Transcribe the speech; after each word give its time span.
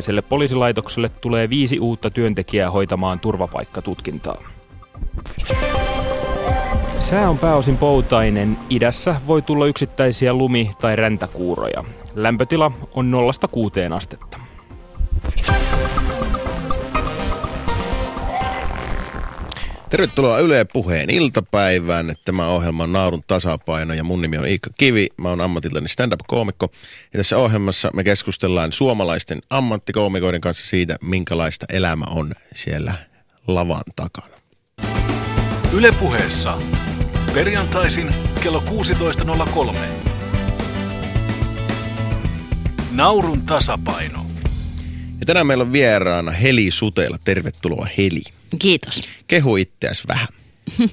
jokaiselle 0.00 0.22
poliisilaitokselle 0.22 1.08
tulee 1.08 1.50
viisi 1.50 1.78
uutta 1.78 2.10
työntekijää 2.10 2.70
hoitamaan 2.70 3.20
turvapaikkatutkintaa. 3.20 4.42
Sää 6.98 7.30
on 7.30 7.38
pääosin 7.38 7.76
poutainen. 7.76 8.56
Idässä 8.70 9.16
voi 9.26 9.42
tulla 9.42 9.66
yksittäisiä 9.66 10.32
lumi- 10.32 10.70
tai 10.80 10.96
räntäkuuroja. 10.96 11.84
Lämpötila 12.14 12.72
on 12.94 13.10
0-6 13.10 13.92
astetta. 13.96 14.38
Tervetuloa 19.90 20.38
Yle 20.38 20.64
Puheen 20.64 21.10
iltapäivään. 21.10 22.14
Tämä 22.24 22.48
ohjelma 22.48 22.82
on 22.82 22.92
Naurun 22.92 23.22
tasapaino 23.26 23.94
ja 23.94 24.04
mun 24.04 24.22
nimi 24.22 24.38
on 24.38 24.48
Iikka 24.48 24.70
Kivi. 24.78 25.08
Mä 25.16 25.28
oon 25.28 25.40
ammatiltani 25.40 25.88
stand-up-koomikko. 25.88 26.68
Ja 27.12 27.18
tässä 27.18 27.38
ohjelmassa 27.38 27.90
me 27.94 28.04
keskustellaan 28.04 28.72
suomalaisten 28.72 29.38
ammattikoomikoiden 29.50 30.40
kanssa 30.40 30.66
siitä, 30.66 30.96
minkälaista 31.02 31.66
elämä 31.68 32.04
on 32.04 32.32
siellä 32.54 32.94
lavan 33.46 33.82
takana. 33.96 34.36
Yle 35.72 35.92
Puheessa. 35.92 36.58
Perjantaisin 37.34 38.14
kello 38.42 38.62
16.03. 39.70 39.76
Naurun 42.92 43.42
tasapaino. 43.42 44.26
Ja 45.20 45.26
tänään 45.26 45.46
meillä 45.46 45.62
on 45.62 45.72
vieraana 45.72 46.30
Heli 46.30 46.70
Suteella. 46.70 47.18
Tervetuloa 47.24 47.88
Heli. 47.98 48.39
Kiitos. 48.58 49.02
Kehu 49.26 49.56
itseäsi 49.56 50.02
vähän. 50.08 50.28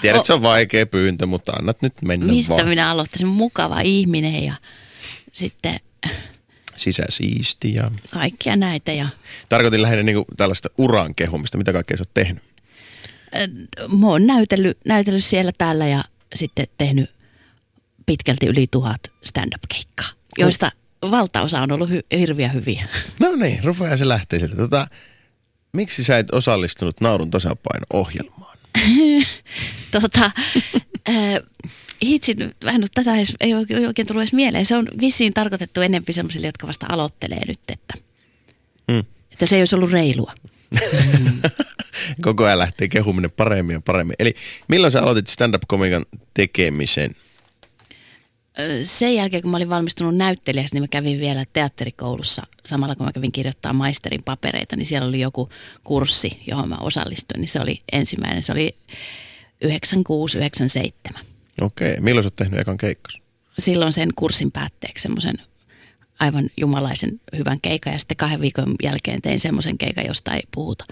Tiedät, 0.00 0.24
se 0.24 0.32
on 0.32 0.42
vaikea 0.42 0.86
pyyntö, 0.86 1.26
mutta 1.26 1.52
annat 1.52 1.82
nyt 1.82 1.94
mennä 2.02 2.26
Mistä 2.26 2.54
vaan. 2.54 2.68
minä 2.68 2.90
aloittaisin? 2.90 3.28
Mukava 3.28 3.80
ihminen 3.80 4.44
ja 4.44 4.54
sitten 5.32 5.76
Sisäsiisti 6.76 7.74
ja... 7.74 7.90
kaikkia 8.10 8.56
näitä. 8.56 8.92
Ja, 8.92 9.08
Tarkoitin 9.48 9.82
lähinnä 9.82 10.02
niinku 10.02 10.24
tällaista 10.36 10.68
uran 10.78 11.14
kehumista. 11.14 11.58
Mitä 11.58 11.72
kaikkea 11.72 11.96
sä 11.96 12.00
oot 12.00 12.14
tehnyt? 12.14 12.42
mä 14.00 14.06
oon 14.06 14.26
näytellyt, 14.26 14.78
näytellyt 14.84 15.24
siellä 15.24 15.52
täällä 15.58 15.86
ja 15.86 16.04
sitten 16.34 16.66
tehnyt 16.78 17.10
pitkälti 18.06 18.46
yli 18.46 18.66
tuhat 18.70 19.00
stand-up-keikkaa, 19.24 20.08
joista 20.38 20.72
valtaosa 21.10 21.60
on 21.60 21.72
ollut 21.72 21.90
hy- 21.90 22.18
hirviä 22.18 22.48
hyviä. 22.48 22.88
No 23.20 23.36
niin, 23.36 23.64
rupeaa 23.64 23.96
se 23.96 24.08
lähtee 24.08 24.38
sieltä. 24.38 24.56
Tota, 24.56 24.88
miksi 25.76 26.04
sä 26.04 26.18
et 26.18 26.30
osallistunut 26.30 27.00
Naurun 27.00 27.30
tasapaino-ohjelmaan? 27.30 28.58
tota, 30.00 30.24
äh, 31.08 31.14
hitsin, 32.02 32.42
en 32.42 32.54
ole 32.76 32.86
tätä 32.94 33.16
edes, 33.16 33.34
ei 33.40 33.54
oikein 33.54 34.06
tullut 34.06 34.22
edes 34.22 34.32
mieleen. 34.32 34.66
Se 34.66 34.76
on 34.76 34.88
vissiin 35.00 35.34
tarkoitettu 35.34 35.80
enempi 35.80 36.12
sellaisille, 36.12 36.46
jotka 36.46 36.66
vasta 36.66 36.86
aloittelee 36.88 37.46
nyt, 37.46 37.60
että, 37.68 37.94
Hmm. 38.92 39.04
että 39.32 39.46
se 39.46 39.56
ei 39.56 39.62
olisi 39.62 39.76
ollut 39.76 39.92
reilua. 39.92 40.32
Koko 42.22 42.44
ajan 42.44 42.58
lähtee 42.58 42.88
kehuminen 42.88 43.30
paremmin 43.30 43.74
ja 43.74 43.80
paremmin. 43.80 44.16
Eli 44.18 44.34
milloin 44.68 44.92
sä 44.92 45.02
aloitit 45.02 45.28
stand-up-komikan 45.28 46.06
tekemisen? 46.34 47.16
Sen 48.82 49.14
jälkeen, 49.14 49.42
kun 49.42 49.50
mä 49.50 49.56
olin 49.56 49.68
valmistunut 49.68 50.16
näyttelijäksi, 50.16 50.74
niin 50.74 50.82
mä 50.82 50.88
kävin 50.88 51.20
vielä 51.20 51.44
teatterikoulussa. 51.52 52.42
Samalla 52.66 52.96
kun 52.96 53.06
mä 53.06 53.12
kävin 53.12 53.32
kirjoittaa 53.32 53.72
maisterin 53.72 54.22
papereita, 54.22 54.76
niin 54.76 54.86
siellä 54.86 55.08
oli 55.08 55.20
joku 55.20 55.48
kurssi, 55.84 56.42
johon 56.46 56.68
mä 56.68 56.76
osallistuin. 56.80 57.40
Niin 57.40 57.48
se 57.48 57.60
oli 57.60 57.82
ensimmäinen, 57.92 58.42
se 58.42 58.52
oli 58.52 58.76
96-97. 59.64 61.18
Okei, 61.60 61.96
milloin 62.00 62.22
sä 62.24 62.26
oot 62.26 62.36
tehnyt 62.36 62.60
ekan 62.60 62.76
keikkas? 62.76 63.18
Silloin 63.58 63.92
sen 63.92 64.08
kurssin 64.16 64.52
päätteeksi 64.52 65.02
semmoisen 65.02 65.34
aivan 66.18 66.50
jumalaisen 66.56 67.20
hyvän 67.36 67.60
keikan 67.60 67.92
ja 67.92 67.98
sitten 67.98 68.16
kahden 68.16 68.40
viikon 68.40 68.74
jälkeen 68.82 69.22
tein 69.22 69.40
semmoisen 69.40 69.78
keikan, 69.78 70.06
josta 70.06 70.34
ei 70.34 70.42
puhuta. 70.54 70.84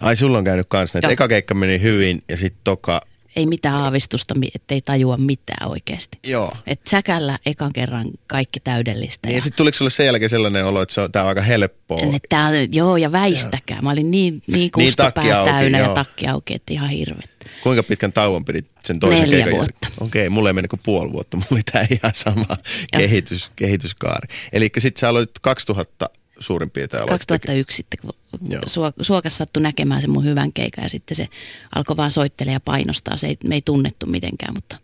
Ai 0.00 0.16
sulla 0.16 0.38
on 0.38 0.44
käynyt 0.44 0.66
kanssa, 0.68 0.98
että 0.98 1.08
eka 1.08 1.28
keikka 1.28 1.54
meni 1.54 1.80
hyvin 1.80 2.22
ja 2.28 2.36
sitten 2.36 2.60
toka... 2.64 3.00
Ei 3.38 3.46
mitään 3.46 3.74
aavistusta, 3.74 4.34
ettei 4.54 4.80
tajua 4.80 5.16
mitään 5.16 5.70
oikeasti. 5.70 6.18
Joo. 6.26 6.52
Et 6.66 6.80
säkällä 6.86 7.38
ekan 7.46 7.72
kerran 7.72 8.06
kaikki 8.26 8.60
täydellistä. 8.60 9.26
Niin, 9.28 9.32
ja- 9.32 9.38
ja 9.38 9.42
sitten 9.42 9.56
tuliko 9.56 9.76
sulle 9.76 9.90
sen 9.90 10.06
jälkeen 10.06 10.30
sellainen 10.30 10.64
olo, 10.66 10.82
että 10.82 10.94
se 10.94 11.00
on, 11.00 11.12
tää 11.12 11.22
on 11.22 11.28
aika 11.28 11.42
helppoa? 11.42 12.00
Et 12.16 12.22
Tää, 12.28 12.46
on- 12.48 12.54
joo, 12.72 12.96
ja 12.96 13.12
väistäkää. 13.12 13.82
Mä 13.82 13.90
olin 13.90 14.10
niin, 14.10 14.42
niin 14.46 14.70
kustapää 14.70 15.12
takki 15.12 15.32
auki, 15.32 15.50
täynnä 15.50 15.78
joo. 15.78 15.88
ja 15.88 15.94
takki 15.94 16.26
auki, 16.26 16.54
että 16.54 16.72
ihan 16.72 16.88
hirvettä. 16.88 17.46
Kuinka 17.62 17.82
pitkän 17.82 18.12
tauon 18.12 18.44
pidit 18.44 18.66
sen 18.84 19.00
toisen 19.00 19.20
Neljä 19.22 19.36
keikan 19.44 19.52
vuotta. 19.58 19.88
Okei, 20.00 20.28
mulla 20.28 20.48
ei 20.48 20.52
mennyt 20.52 20.70
kuin 20.70 20.80
puoli 20.84 21.12
vuotta. 21.12 21.36
Mulla 21.36 21.48
oli 21.52 21.60
tää 21.72 21.86
ihan 21.90 22.14
sama 22.14 22.58
kehitys, 22.96 23.50
kehityskaari. 23.56 24.28
Eli 24.52 24.70
sitten 24.78 25.00
sä 25.00 25.08
aloitit 25.08 25.38
2000 25.42 26.10
suurin 26.40 26.70
piirtein 26.70 27.02
aloitit 27.02 27.28
2001 27.28 27.76
sitten, 27.76 27.98
kun 28.02 28.12
Joo. 28.48 28.62
Suo- 28.66 28.92
Suokas 29.00 29.38
sattui 29.38 29.62
näkemään 29.62 30.00
sen 30.00 30.10
mun 30.10 30.24
hyvän 30.24 30.52
keikan 30.52 30.84
ja 30.84 30.88
sitten 30.88 31.16
se 31.16 31.28
alkoi 31.74 31.96
vaan 31.96 32.10
soittelemaan 32.10 32.54
ja 32.54 32.60
painostaa. 32.60 33.16
Se 33.16 33.26
ei, 33.26 33.36
me 33.44 33.54
ei 33.54 33.62
tunnettu 33.62 34.06
mitenkään, 34.06 34.54
mutta 34.54 34.76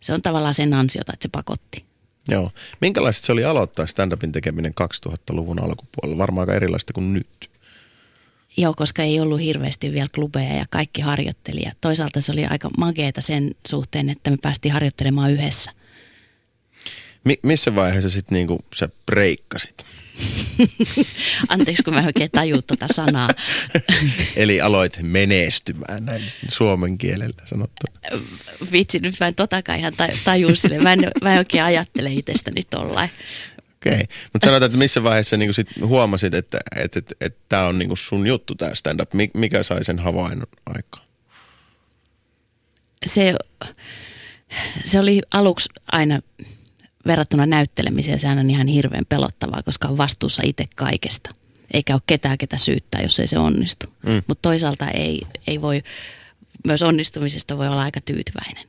se 0.00 0.12
on 0.12 0.22
tavallaan 0.22 0.54
sen 0.54 0.74
ansiota, 0.74 1.12
että 1.12 1.22
se 1.22 1.28
pakotti. 1.32 1.84
Joo. 2.28 2.50
Minkälaista 2.80 3.26
se 3.26 3.32
oli 3.32 3.44
aloittaa 3.44 3.86
stand-upin 3.86 4.32
tekeminen 4.32 4.74
2000-luvun 5.08 5.62
alkupuolella? 5.62 6.18
Varmaan 6.18 6.48
aika 6.48 6.56
erilaista 6.56 6.92
kuin 6.92 7.12
nyt. 7.12 7.50
Joo, 8.56 8.74
koska 8.76 9.02
ei 9.02 9.20
ollut 9.20 9.40
hirveästi 9.40 9.92
vielä 9.92 10.08
klubeja 10.14 10.54
ja 10.54 10.64
kaikki 10.70 11.00
harjoitteli. 11.00 11.62
Ja 11.62 11.72
toisaalta 11.80 12.20
se 12.20 12.32
oli 12.32 12.46
aika 12.46 12.70
mageeta 12.78 13.20
sen 13.20 13.50
suhteen, 13.68 14.10
että 14.10 14.30
me 14.30 14.36
päästiin 14.42 14.72
harjoittelemaan 14.72 15.32
yhdessä. 15.32 15.70
Mi- 17.24 17.40
missä 17.42 17.74
vaiheessa 17.74 18.10
sitten 18.10 18.36
niinku 18.36 18.64
sä 18.74 18.88
breikkasit? 19.06 19.84
Anteeksi, 21.48 21.82
kun 21.82 21.94
mä 21.94 22.00
en 22.00 22.06
oikein 22.06 22.30
tajuu 22.30 22.62
tuota 22.62 22.86
sanaa. 22.92 23.30
Eli 24.36 24.60
aloit 24.60 24.98
menestymään 25.02 26.04
näin 26.04 26.32
suomen 26.48 26.98
kielellä 26.98 27.42
sanottuna. 27.44 28.00
Vitsi, 28.72 28.98
nyt 28.98 29.14
mä 29.20 29.26
en 29.26 29.34
totakaan 29.34 29.78
ihan 29.78 29.92
ta- 29.96 30.08
tajuu 30.24 30.56
sille. 30.56 30.78
Mä 30.78 30.92
en, 30.92 31.10
mä 31.22 31.32
en 31.32 31.38
oikein 31.38 31.64
ajattele 31.64 32.12
itsestäni 32.12 32.62
tollain. 32.70 33.10
Okei. 33.74 34.04
Mutta 34.32 34.46
sanotaan, 34.46 34.66
että 34.66 34.78
missä 34.78 35.02
vaiheessa 35.02 35.36
niinku 35.36 35.52
sit 35.52 35.68
huomasit, 35.80 36.34
että 36.34 36.58
tämä 36.70 36.84
et, 36.84 36.96
et, 36.96 37.12
et 37.20 37.36
on 37.68 37.78
niinku 37.78 37.96
sun 37.96 38.26
juttu 38.26 38.54
tämä 38.54 38.74
stand-up. 38.74 39.14
Mi- 39.14 39.30
mikä 39.34 39.62
sai 39.62 39.84
sen 39.84 39.98
havainnon 39.98 40.46
aikaan? 40.66 41.04
Se, 43.06 43.34
se 44.84 45.00
oli 45.00 45.22
aluksi 45.30 45.68
aina 45.92 46.20
verrattuna 47.06 47.46
näyttelemiseen, 47.46 48.20
sehän 48.20 48.38
on 48.38 48.50
ihan 48.50 48.66
hirveän 48.66 49.06
pelottavaa, 49.08 49.62
koska 49.62 49.88
on 49.88 49.98
vastuussa 49.98 50.42
itse 50.46 50.64
kaikesta. 50.76 51.34
Eikä 51.72 51.94
ole 51.94 52.02
ketään, 52.06 52.38
ketä 52.38 52.56
syyttää, 52.56 53.02
jos 53.02 53.20
ei 53.20 53.26
se 53.26 53.38
onnistu. 53.38 53.86
Mm. 54.06 54.22
Mutta 54.26 54.42
toisaalta 54.42 54.88
ei, 54.88 55.22
ei 55.46 55.60
voi, 55.60 55.82
myös 56.64 56.82
onnistumisesta 56.82 57.58
voi 57.58 57.68
olla 57.68 57.82
aika 57.82 58.00
tyytyväinen. 58.00 58.64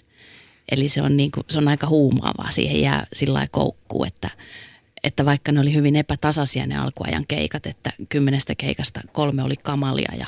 Eli 0.72 0.90
se 0.90 1.02
on, 1.02 1.18
niin 1.18 1.32
kuin, 1.32 1.46
se 1.50 1.58
on 1.58 1.68
aika 1.68 1.88
huumaavaa, 1.88 2.52
siihen 2.52 2.82
jää 2.82 3.08
sillä 3.14 3.34
lailla 3.34 3.50
koukkuu, 3.52 4.04
että, 4.04 4.30
että 5.04 5.26
vaikka 5.26 5.52
ne 5.52 5.60
oli 5.60 5.74
hyvin 5.74 5.96
epätasaisia 5.96 6.68
ne 6.68 6.78
alkuajan 6.78 7.26
keikat, 7.28 7.66
että 7.66 7.92
kymmenestä 8.10 8.56
keikasta 8.56 9.02
kolme 9.12 9.44
oli 9.44 9.56
kamalia 9.56 10.12
ja 10.18 10.28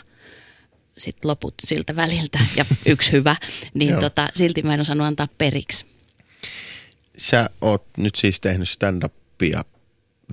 sitten 0.97 1.29
loput 1.29 1.53
siltä 1.66 1.95
väliltä 1.95 2.39
ja 2.56 2.66
yksi 2.85 3.12
hyvä, 3.12 3.35
niin 3.74 4.00
tota, 4.00 4.29
silti 4.34 4.63
mä 4.63 4.74
en 4.74 4.81
osannut 4.81 5.07
antaa 5.07 5.28
periksi. 5.38 5.97
Sä 7.17 7.50
oot 7.61 7.83
nyt 7.97 8.16
siis 8.16 8.39
tehnyt 8.39 8.69
stand-upia 8.69 9.63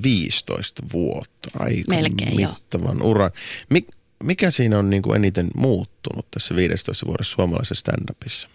15 0.03 0.83
vuotta. 0.93 1.51
Aika 1.59 1.85
Melkein, 1.89 2.37
mittavan 2.37 3.03
uran. 3.03 3.31
Mik, 3.71 3.89
mikä 4.23 4.51
siinä 4.51 4.79
on 4.79 4.91
niinku 4.91 5.13
eniten 5.13 5.49
muuttunut 5.57 6.31
tässä 6.31 6.57
15 6.57 7.07
vuodessa 7.07 7.35
suomalaisessa 7.35 7.93
stand-upissa? 7.93 8.49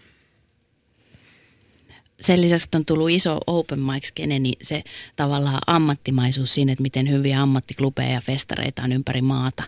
Sen 2.20 2.40
lisäksi, 2.40 2.66
että 2.66 2.78
on 2.78 2.84
tullut 2.84 3.10
iso 3.10 3.40
open 3.46 3.78
mic 3.78 4.04
skene, 4.04 4.38
niin 4.38 4.58
se 4.62 4.84
tavallaan 5.16 5.58
ammattimaisuus 5.66 6.54
siinä, 6.54 6.72
että 6.72 6.82
miten 6.82 7.10
hyviä 7.10 7.42
ammattiklubeja 7.42 8.10
ja 8.10 8.20
festareita 8.20 8.82
on 8.82 8.92
ympäri 8.92 9.22
maata, 9.22 9.62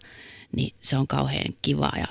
niin 0.56 0.74
se 0.80 0.96
on 0.96 1.06
kauhean 1.06 1.54
kivaa 1.62 1.92
ja, 1.96 2.06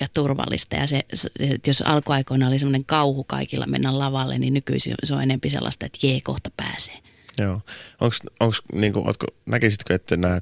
ja 0.00 0.06
turvallista. 0.14 0.76
Ja 0.76 0.86
se, 0.86 1.00
se, 1.14 1.30
että 1.40 1.70
jos 1.70 1.82
alkuaikoina 1.82 2.48
oli 2.48 2.58
semmoinen 2.58 2.84
kauhu 2.84 3.24
kaikilla 3.24 3.66
mennä 3.66 3.98
lavalle, 3.98 4.38
niin 4.38 4.54
nykyisin 4.54 4.94
se 5.04 5.14
on 5.14 5.22
enempi 5.22 5.50
sellaista, 5.50 5.86
että 5.86 6.06
jee, 6.06 6.20
kohta 6.20 6.50
pääsee. 6.56 6.98
Joo. 7.38 7.60
Onks, 8.00 8.20
onks, 8.40 8.62
niinku, 8.72 9.02
ootko, 9.06 9.26
näkisitkö, 9.46 9.94
että 9.94 10.16
nämä 10.16 10.40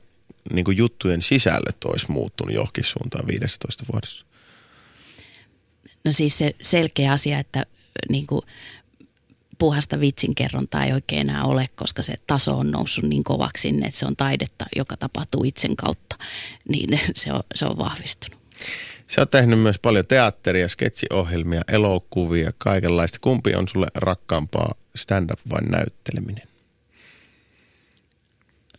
niinku 0.53 0.71
juttujen 0.71 1.23
sisällöt 1.23 1.85
olisi 1.85 2.13
muuttunut 2.13 2.55
johonkin 2.55 2.85
suuntaan 2.85 3.27
15 3.27 3.85
vuodessa? 3.93 4.25
No 6.05 6.13
siis 6.13 6.39
se 6.39 6.55
selkeä 6.61 7.13
asia, 7.13 7.39
että 7.39 7.67
niin 8.09 8.27
kuin 8.27 8.43
puhasta 9.59 10.01
vitsinkerrontaa 10.01 10.85
ei 10.85 10.93
oikein 10.93 11.21
enää 11.21 11.45
ole, 11.45 11.67
koska 11.75 12.03
se 12.03 12.15
taso 12.27 12.59
on 12.59 12.71
noussut 12.71 13.05
niin 13.05 13.25
kovaksi 13.25 13.63
sinne, 13.63 13.87
että 13.87 14.01
se 14.01 14.07
on 14.07 14.17
taidetta, 14.17 14.67
joka 14.77 14.97
tapahtuu 14.97 15.45
itsen 15.45 15.77
kautta, 15.77 16.17
niin 16.69 17.01
se 17.15 17.33
on, 17.33 17.43
se 17.55 17.67
on 17.67 17.79
vahvistunut. 17.79 18.41
Sä 19.15 19.21
oot 19.21 19.31
tehnyt 19.31 19.61
myös 19.61 19.79
paljon 19.79 20.07
teatteria, 20.07 20.69
sketsiohjelmia, 20.69 21.63
elokuvia, 21.69 22.53
kaikenlaista. 22.59 23.19
Kumpi 23.21 23.55
on 23.55 23.69
sulle 23.69 23.87
rakkaampaa 23.95 24.75
stand-up 24.97 25.41
vai 25.51 25.63
näytteleminen? 25.63 26.53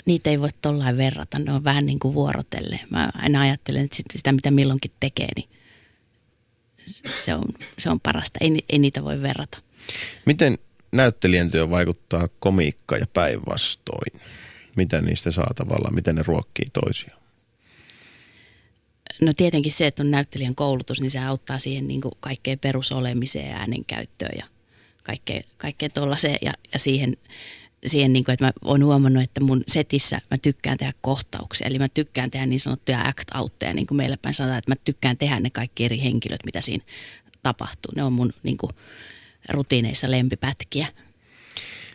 niitä 0.06 0.30
ei 0.30 0.40
voi 0.40 0.50
tollain 0.62 0.98
verrata. 0.98 1.40
Ne 1.40 1.54
on 1.54 1.64
vähän 1.64 1.86
niin 1.86 2.00
kuin 2.00 2.14
vuorotelle. 2.14 2.80
Mä 2.90 3.10
aina 3.14 3.42
ajattelen, 3.42 3.84
että 3.84 3.98
sitä 4.14 4.32
mitä 4.32 4.52
milloinkin 4.52 4.92
tekee, 5.00 5.30
niin 5.36 5.50
se 7.24 7.36
on, 7.36 7.44
se 7.80 7.90
on 7.90 8.00
parasta. 8.00 8.40
Ei, 8.42 8.66
ei 8.70 8.80
niitä 8.80 9.04
voi 9.04 9.22
verrata. 9.22 9.58
Miten 10.26 10.58
näyttelijän 10.92 11.52
työ 11.52 11.70
vaikuttaa 11.70 12.30
komiikkaan 12.40 13.02
ja 13.02 13.08
päinvastoin? 13.14 14.22
Mitä 14.76 15.02
niistä 15.02 15.32
saa 15.32 15.52
tavallaan, 15.56 15.96
miten 15.96 16.16
ne 16.16 16.24
ruokkii 16.26 16.68
toisiaan? 16.74 17.23
No 19.22 19.32
tietenkin 19.38 19.72
se, 19.72 19.88
että 19.88 20.04
on 20.04 20.12
näyttelijän 20.12 20.56
koulutus, 20.56 21.02
niin 21.02 21.12
se 21.12 21.20
auttaa 21.20 21.60
siihen 21.60 21.88
niin 21.88 22.02
kuin 22.02 22.14
kaikkeen 22.20 22.60
perusolemiseen 22.60 23.50
ja 23.50 23.58
äänenkäyttöön 23.58 24.32
ja 24.38 24.46
kaikkeen, 25.04 25.44
kaikkeen 25.58 25.92
tuollaiseen 25.92 26.38
ja, 26.42 26.54
ja 26.74 26.80
siihen, 26.80 27.18
siihen 27.86 28.14
niin 28.14 28.26
kuin, 28.26 28.34
että 28.34 28.46
mä 28.46 28.52
oon 28.66 28.86
huomannut, 28.86 29.24
että 29.24 29.44
mun 29.44 29.64
setissä 29.68 30.22
mä 30.32 30.38
tykkään 30.38 30.78
tehdä 30.78 30.94
kohtauksia. 31.02 31.68
Eli 31.68 31.80
mä 31.80 31.90
tykkään 31.90 32.32
tehdä 32.32 32.46
niin 32.46 32.60
sanottuja 32.60 33.02
act-outteja, 33.02 33.74
niin 33.74 33.88
kuin 33.88 33.98
meillä 33.98 34.18
päin 34.18 34.36
sanotaan, 34.36 34.60
että 34.60 34.72
mä 34.72 34.76
tykkään 34.86 35.18
tehdä 35.18 35.40
ne 35.40 35.50
kaikki 35.50 35.86
eri 35.86 36.02
henkilöt, 36.04 36.46
mitä 36.46 36.62
siinä 36.62 36.84
tapahtuu. 37.44 37.92
Ne 37.96 38.04
on 38.04 38.14
mun 38.14 38.34
niin 38.44 38.58
kuin, 38.58 38.72
rutiineissa 39.50 40.12
lempipätkiä. 40.12 40.88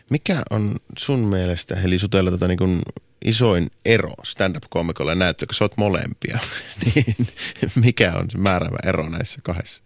Mikä 0.09 0.43
on 0.49 0.75
sun 0.97 1.19
mielestä, 1.19 1.75
Heli 1.75 1.99
Sutella, 1.99 2.31
tota 2.31 2.47
niin 2.47 2.81
isoin 3.25 3.71
ero 3.85 4.13
stand-up-komikolla 4.23 5.11
ja 5.11 5.33
kun 5.33 5.55
sä 5.55 5.63
oot 5.63 5.77
molempia, 5.77 6.39
niin 6.85 7.15
mikä 7.75 8.13
on 8.13 8.29
se 8.31 8.37
määräävä 8.37 8.77
ero 8.83 9.09
näissä 9.09 9.39
kahdessa? 9.43 9.81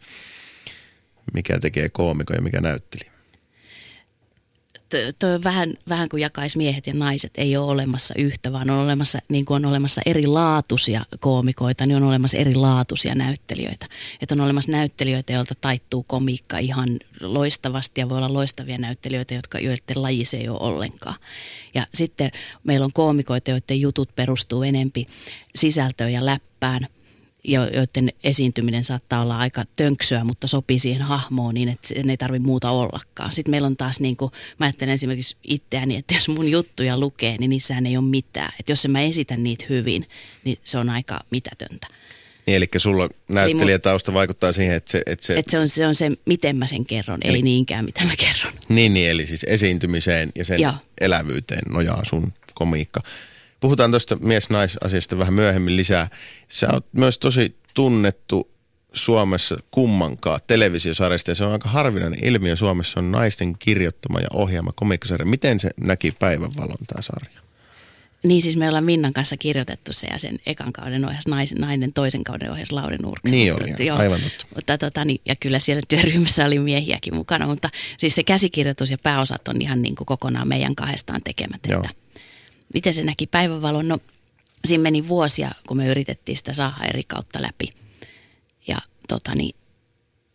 Mikä 1.33 1.59
tekee 1.59 1.89
koomikon 1.89 2.35
ja 2.35 2.41
mikä 2.41 2.61
näyttelijä? 2.61 3.12
On 5.23 5.43
vähän, 5.43 5.73
vähän 5.89 6.09
kuin 6.09 6.21
jakaisi 6.21 6.57
miehet 6.57 6.87
ja 6.87 6.93
naiset. 6.93 7.31
Ei 7.37 7.57
ole 7.57 7.71
olemassa 7.71 8.13
yhtä, 8.17 8.51
vaan 8.51 8.69
on 8.69 8.79
olemassa, 8.79 9.19
niin 9.29 9.45
kuin 9.45 9.55
on 9.55 9.69
olemassa 9.69 10.01
erilaatuisia 10.05 11.05
koomikoita, 11.19 11.85
niin 11.85 11.95
on 11.95 12.03
olemassa 12.03 12.37
erilaatuisia 12.37 13.15
näyttelijöitä. 13.15 13.85
Että 14.21 14.35
on 14.35 14.41
olemassa 14.41 14.71
näyttelijöitä, 14.71 15.33
joilta 15.33 15.55
taittuu 15.61 16.03
komiikka 16.03 16.57
ihan 16.57 16.99
loistavasti 17.21 18.01
ja 18.01 18.09
voi 18.09 18.17
olla 18.17 18.33
loistavia 18.33 18.77
näyttelijöitä, 18.77 19.33
jotka, 19.33 19.59
joiden 19.59 20.01
laji 20.01 20.25
se 20.25 20.37
ei 20.37 20.49
ole 20.49 20.59
ollenkaan. 20.59 21.15
Ja 21.73 21.87
sitten 21.93 22.31
meillä 22.63 22.85
on 22.85 22.93
koomikoita, 22.93 23.51
joiden 23.51 23.81
jutut 23.81 24.15
perustuu 24.15 24.63
enempi 24.63 25.07
sisältöön 25.55 26.13
ja 26.13 26.25
läppään– 26.25 26.87
joiden 27.43 28.13
esiintyminen 28.23 28.83
saattaa 28.83 29.21
olla 29.21 29.37
aika 29.37 29.63
tönksyä, 29.75 30.23
mutta 30.23 30.47
sopii 30.47 30.79
siihen 30.79 31.01
hahmoon 31.01 31.53
niin, 31.53 31.69
että 31.69 31.93
ne 32.03 32.13
ei 32.13 32.17
tarvitse 32.17 32.45
muuta 32.45 32.71
ollakaan. 32.71 33.33
Sitten 33.33 33.51
meillä 33.51 33.65
on 33.65 33.77
taas, 33.77 33.99
niin 33.99 34.17
kuin, 34.17 34.31
mä 34.59 34.65
ajattelen 34.65 34.93
esimerkiksi 34.93 35.35
itseäni, 35.43 35.95
että 35.95 36.13
jos 36.13 36.29
mun 36.29 36.51
juttuja 36.51 36.97
lukee, 36.97 37.37
niin 37.39 37.49
niissähän 37.49 37.85
ei 37.85 37.97
ole 37.97 38.05
mitään. 38.05 38.51
Että 38.59 38.71
jos 38.71 38.87
mä 38.87 39.01
esitän 39.01 39.43
niitä 39.43 39.65
hyvin, 39.69 40.05
niin 40.43 40.57
se 40.63 40.77
on 40.77 40.89
aika 40.89 41.19
mitätöntä. 41.31 41.87
Niin, 42.45 42.55
eli 42.55 42.69
sulla 42.77 43.09
näyttelijätausta 43.27 44.13
vaikuttaa 44.13 44.51
siihen, 44.51 44.75
että 44.75 44.91
se... 44.91 45.03
Että 45.05 45.25
se, 45.25 45.33
että 45.33 45.51
se, 45.51 45.59
on, 45.59 45.69
se 45.69 45.87
on 45.87 45.95
se, 45.95 46.11
miten 46.25 46.55
mä 46.55 46.67
sen 46.67 46.85
kerron, 46.85 47.19
eli, 47.23 47.35
ei 47.35 47.41
niinkään 47.41 47.85
mitä 47.85 48.05
mä 48.05 48.15
kerron. 48.15 48.53
Niin, 48.69 48.93
niin, 48.93 49.09
eli 49.09 49.25
siis 49.25 49.43
esiintymiseen 49.43 50.31
ja 50.35 50.45
sen 50.45 50.59
Joo. 50.59 50.73
elävyyteen 51.01 51.61
nojaa 51.69 52.01
sun 52.09 52.33
komiikka. 52.53 53.01
Puhutaan 53.63 53.91
tuosta 53.91 54.15
mies-naisasiasta 54.15 55.17
vähän 55.17 55.33
myöhemmin 55.33 55.75
lisää. 55.75 56.07
Sä 56.49 56.67
oot 56.73 56.85
myös 56.91 57.17
tosi 57.17 57.55
tunnettu 57.73 58.51
Suomessa 58.93 59.57
kummankaan 59.71 60.39
televisiosarjasta 60.47 61.31
ja 61.31 61.35
se 61.35 61.43
on 61.43 61.51
aika 61.51 61.69
harvinainen 61.69 62.25
ilmiö. 62.25 62.55
Suomessa 62.55 62.99
on 62.99 63.11
naisten 63.11 63.55
kirjoittama 63.59 64.19
ja 64.19 64.27
ohjaama 64.33 64.71
komiikkasarja. 64.75 65.25
Miten 65.25 65.59
se 65.59 65.69
näki 65.81 66.11
päivänvalon 66.19 66.77
tämä 66.87 67.01
sarja? 67.01 67.39
Niin 68.23 68.41
siis 68.41 68.57
me 68.57 68.67
ollaan 68.67 68.83
Minnan 68.83 69.13
kanssa 69.13 69.37
kirjoitettu 69.37 69.93
se 69.93 70.07
ja 70.07 70.19
sen 70.19 70.39
ekan 70.45 70.73
kauden 70.73 71.05
ohjas 71.05 71.27
naisen, 71.27 71.57
nainen, 71.57 71.93
toisen 71.93 72.23
kauden 72.23 72.51
ohjas 72.51 72.71
Lauri 72.71 72.97
Nurksen. 72.97 73.31
Niin 73.31 73.53
oli, 73.53 73.67
mutta, 73.67 73.83
joo, 73.83 73.97
aivan 73.97 74.21
totta. 74.21 74.45
Mutta, 74.55 74.77
tota, 74.77 75.05
niin, 75.05 75.21
ja 75.25 75.35
kyllä 75.39 75.59
siellä 75.59 75.81
työryhmässä 75.87 76.45
oli 76.45 76.59
miehiäkin 76.59 77.15
mukana, 77.15 77.47
mutta 77.47 77.69
siis 77.97 78.15
se 78.15 78.23
käsikirjoitus 78.23 78.91
ja 78.91 78.97
pääosat 79.03 79.47
on 79.47 79.61
ihan 79.61 79.81
niin 79.81 79.95
kuin 79.95 80.05
kokonaan 80.05 80.47
meidän 80.47 80.75
kahdestaan 80.75 81.21
tekemät. 81.23 81.61
Joo. 81.69 81.83
Miten 82.73 82.93
se 82.93 83.03
näki 83.03 83.27
päivänvalon? 83.27 83.87
No 83.87 83.99
siinä 84.65 84.81
meni 84.81 85.07
vuosia, 85.07 85.51
kun 85.67 85.77
me 85.77 85.87
yritettiin 85.87 86.37
sitä 86.37 86.53
saada 86.53 86.85
eri 86.89 87.03
kautta 87.03 87.41
läpi. 87.41 87.69
Ja 88.67 88.77
tota, 89.07 89.35
niin, 89.35 89.55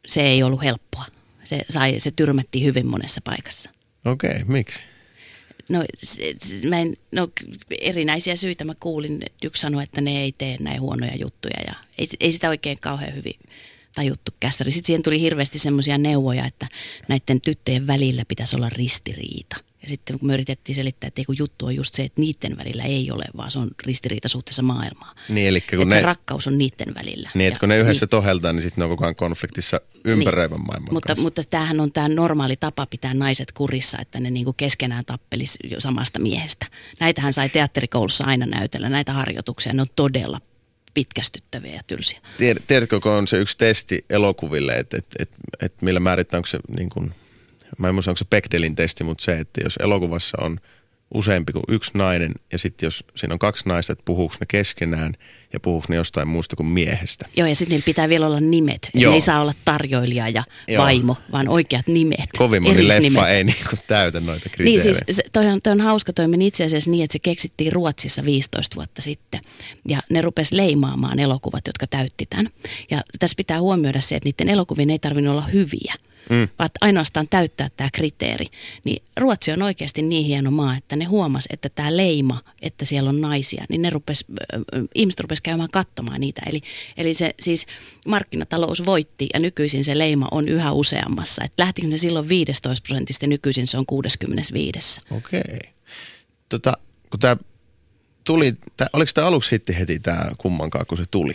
se 0.06 0.20
ei 0.20 0.42
ollut 0.42 0.62
helppoa. 0.62 1.04
Se, 1.44 1.64
sai, 1.68 2.00
se 2.00 2.10
tyrmätti 2.10 2.64
hyvin 2.64 2.86
monessa 2.86 3.20
paikassa. 3.24 3.70
Okei, 4.04 4.30
okay, 4.30 4.44
miksi? 4.44 4.82
No, 5.68 5.84
se, 5.94 6.34
se, 6.42 6.68
mä 6.68 6.78
en, 6.78 6.96
no 7.12 7.28
erinäisiä 7.80 8.36
syitä 8.36 8.64
mä 8.64 8.74
kuulin. 8.80 9.22
Yksi 9.42 9.60
sanoi, 9.60 9.82
että 9.82 10.00
ne 10.00 10.20
ei 10.22 10.32
tee 10.38 10.56
näin 10.60 10.80
huonoja 10.80 11.16
juttuja 11.16 11.60
ja 11.66 11.74
ei, 11.98 12.06
ei 12.20 12.32
sitä 12.32 12.48
oikein 12.48 12.78
kauhean 12.80 13.14
hyvin 13.14 13.34
tajuttu 13.94 14.32
kässäri. 14.40 14.72
Sitten 14.72 14.86
siihen 14.86 15.02
tuli 15.02 15.20
hirveästi 15.20 15.58
semmoisia 15.58 15.98
neuvoja, 15.98 16.46
että 16.46 16.66
näiden 17.08 17.40
tyttöjen 17.40 17.86
välillä 17.86 18.24
pitäisi 18.28 18.56
olla 18.56 18.68
ristiriita. 18.68 19.56
Ja 19.82 19.88
sitten 19.88 20.18
kun 20.18 20.26
me 20.26 20.34
yritettiin 20.34 20.76
selittää, 20.76 21.08
että 21.08 21.22
kun 21.26 21.38
juttu 21.38 21.66
on 21.66 21.76
just 21.76 21.94
se, 21.94 22.02
että 22.02 22.20
niiden 22.20 22.56
välillä 22.56 22.82
ei 22.82 23.10
ole, 23.10 23.24
vaan 23.36 23.50
se 23.50 23.58
on 23.58 23.70
ristiriita 23.86 24.28
suhteessa 24.28 24.62
maailmaan. 24.62 25.16
Niin, 25.28 25.48
eli 25.48 25.60
kun 25.60 25.82
että 25.82 25.94
ne, 25.94 26.00
se 26.00 26.06
rakkaus 26.06 26.46
on 26.46 26.58
niiden 26.58 26.94
välillä. 26.94 27.30
Niin, 27.34 27.48
että 27.48 27.60
kun 27.60 27.68
ne 27.68 27.78
yhdessä 27.78 28.04
niin, 28.04 28.10
toheltaan, 28.10 28.56
niin 28.56 28.62
sitten 28.62 28.82
ne 28.82 28.84
on 28.84 28.90
koko 28.90 29.04
ajan 29.04 29.16
konfliktissa 29.16 29.80
ympäröivän 30.04 30.58
niin, 30.58 30.66
maailman 30.66 30.92
mutta, 30.92 31.06
kanssa. 31.06 31.22
mutta 31.22 31.42
tämähän 31.50 31.80
on 31.80 31.92
tämä 31.92 32.08
normaali 32.08 32.56
tapa 32.56 32.86
pitää 32.86 33.14
naiset 33.14 33.52
kurissa, 33.52 33.98
että 34.00 34.20
ne 34.20 34.30
niinku 34.30 34.52
keskenään 34.52 35.04
tappelis 35.04 35.58
samasta 35.78 36.18
miehestä. 36.18 36.66
Näitähän 37.00 37.32
sai 37.32 37.48
teatterikoulussa 37.48 38.24
aina 38.24 38.46
näytellä, 38.46 38.88
näitä 38.88 39.12
harjoituksia. 39.12 39.72
Ne 39.72 39.82
on 39.82 39.88
todella 39.96 40.40
pitkästyttäviä 40.94 41.74
ja 41.74 41.82
tylsiä. 41.86 42.18
Tiedätkö, 42.66 43.00
kun 43.00 43.12
on 43.12 43.28
se 43.28 43.38
yksi 43.38 43.58
testi 43.58 44.04
elokuville, 44.10 44.76
että 44.76 44.96
et, 44.96 45.06
et, 45.18 45.30
et 45.60 45.82
millä 45.82 46.00
määrittää, 46.00 46.38
onko 46.38 46.46
se 46.46 46.58
niin 46.76 46.90
kuin, 46.90 47.14
mä 47.78 47.88
en 47.88 47.94
muista, 47.94 48.10
onko 48.10 48.18
se 48.18 48.24
Bechdellin 48.24 48.74
testi, 48.74 49.04
mutta 49.04 49.24
se, 49.24 49.38
että 49.38 49.60
jos 49.64 49.76
elokuvassa 49.76 50.38
on– 50.40 50.60
useampi 51.14 51.52
kuin 51.52 51.64
yksi 51.68 51.90
nainen 51.94 52.32
ja 52.52 52.58
sitten 52.58 52.86
jos 52.86 53.04
siinä 53.14 53.32
on 53.32 53.38
kaksi 53.38 53.68
naista, 53.68 53.92
että 53.92 54.02
puhuuko 54.04 54.34
ne 54.40 54.46
keskenään 54.46 55.14
ja 55.52 55.60
puhuuko 55.60 55.86
ne 55.88 55.96
jostain 55.96 56.28
muusta 56.28 56.56
kuin 56.56 56.66
miehestä. 56.66 57.26
Joo 57.36 57.48
ja 57.48 57.54
sitten 57.54 57.82
pitää 57.82 58.08
vielä 58.08 58.26
olla 58.26 58.40
nimet. 58.40 58.90
Joo. 58.94 59.10
Ne 59.10 59.16
ei 59.16 59.20
saa 59.20 59.40
olla 59.40 59.52
tarjoilija 59.64 60.28
ja 60.28 60.44
Joo. 60.68 60.82
vaimo, 60.82 61.16
vaan 61.32 61.48
oikeat 61.48 61.86
nimet. 61.86 62.28
Kovin 62.38 62.62
moni 62.62 62.88
leffa 62.88 63.28
ei 63.28 63.44
niinku 63.44 63.76
täytä 63.86 64.20
noita 64.20 64.48
kriteerejä. 64.48 64.84
Niin 64.84 64.96
siis 65.04 65.16
se, 65.16 65.22
toi, 65.32 65.46
on, 65.46 65.62
toi 65.62 65.72
on 65.72 65.80
hauska, 65.80 66.12
toi 66.12 66.28
meni 66.28 66.46
itse 66.46 66.64
asiassa 66.64 66.90
niin, 66.90 67.04
että 67.04 67.12
se 67.12 67.18
keksittiin 67.18 67.72
Ruotsissa 67.72 68.24
15 68.24 68.76
vuotta 68.76 69.02
sitten. 69.02 69.40
Ja 69.88 69.98
ne 70.10 70.22
rupes 70.22 70.52
leimaamaan 70.52 71.18
elokuvat, 71.18 71.66
jotka 71.66 71.86
täytti 71.86 72.26
tämän. 72.30 72.48
Ja 72.90 73.00
tässä 73.18 73.34
pitää 73.36 73.60
huomioida 73.60 74.00
se, 74.00 74.16
että 74.16 74.26
niiden 74.26 74.48
elokuvien 74.48 74.90
ei 74.90 74.98
tarvinnut 74.98 75.32
olla 75.32 75.46
hyviä 75.52 75.94
mm. 76.30 76.48
vaan 76.58 76.70
ainoastaan 76.80 77.28
täyttää 77.28 77.68
tämä 77.76 77.90
kriteeri. 77.92 78.46
Niin 78.84 79.02
Ruotsi 79.16 79.52
on 79.52 79.62
oikeasti 79.62 80.02
niin 80.02 80.26
hieno 80.26 80.50
maa, 80.50 80.76
että 80.76 80.96
ne 80.96 81.04
huomas, 81.04 81.44
että 81.50 81.68
tämä 81.68 81.96
leima, 81.96 82.42
että 82.62 82.84
siellä 82.84 83.10
on 83.10 83.20
naisia, 83.20 83.64
niin 83.68 83.82
ne 83.82 83.90
rupes, 83.90 84.24
ihmiset 84.94 85.20
rupes 85.20 85.40
käymään 85.40 85.70
katsomaan 85.70 86.20
niitä. 86.20 86.42
Eli, 86.46 86.60
eli 86.96 87.14
se 87.14 87.34
siis 87.40 87.66
markkinatalous 88.06 88.86
voitti 88.86 89.28
ja 89.34 89.40
nykyisin 89.40 89.84
se 89.84 89.98
leima 89.98 90.28
on 90.30 90.48
yhä 90.48 90.72
useammassa. 90.72 91.44
Et 91.44 91.52
lähtikö 91.58 91.90
se 91.90 91.98
silloin 91.98 92.28
15 92.28 92.82
prosentista, 92.88 93.26
nykyisin 93.26 93.66
se 93.66 93.78
on 93.78 93.86
65. 93.86 95.00
Okei. 95.10 95.40
Okay. 95.40 95.58
Tota, 96.48 96.72
kun 97.10 97.20
tämä 97.20 97.36
tuli, 98.24 98.54
tää, 98.76 98.88
oliko 98.92 99.10
tämä 99.14 99.26
aluksi 99.26 99.50
hitti 99.50 99.78
heti 99.78 99.98
tämä 99.98 100.30
kummankaan, 100.38 100.86
kun 100.86 100.98
se 100.98 101.04
tuli? 101.10 101.32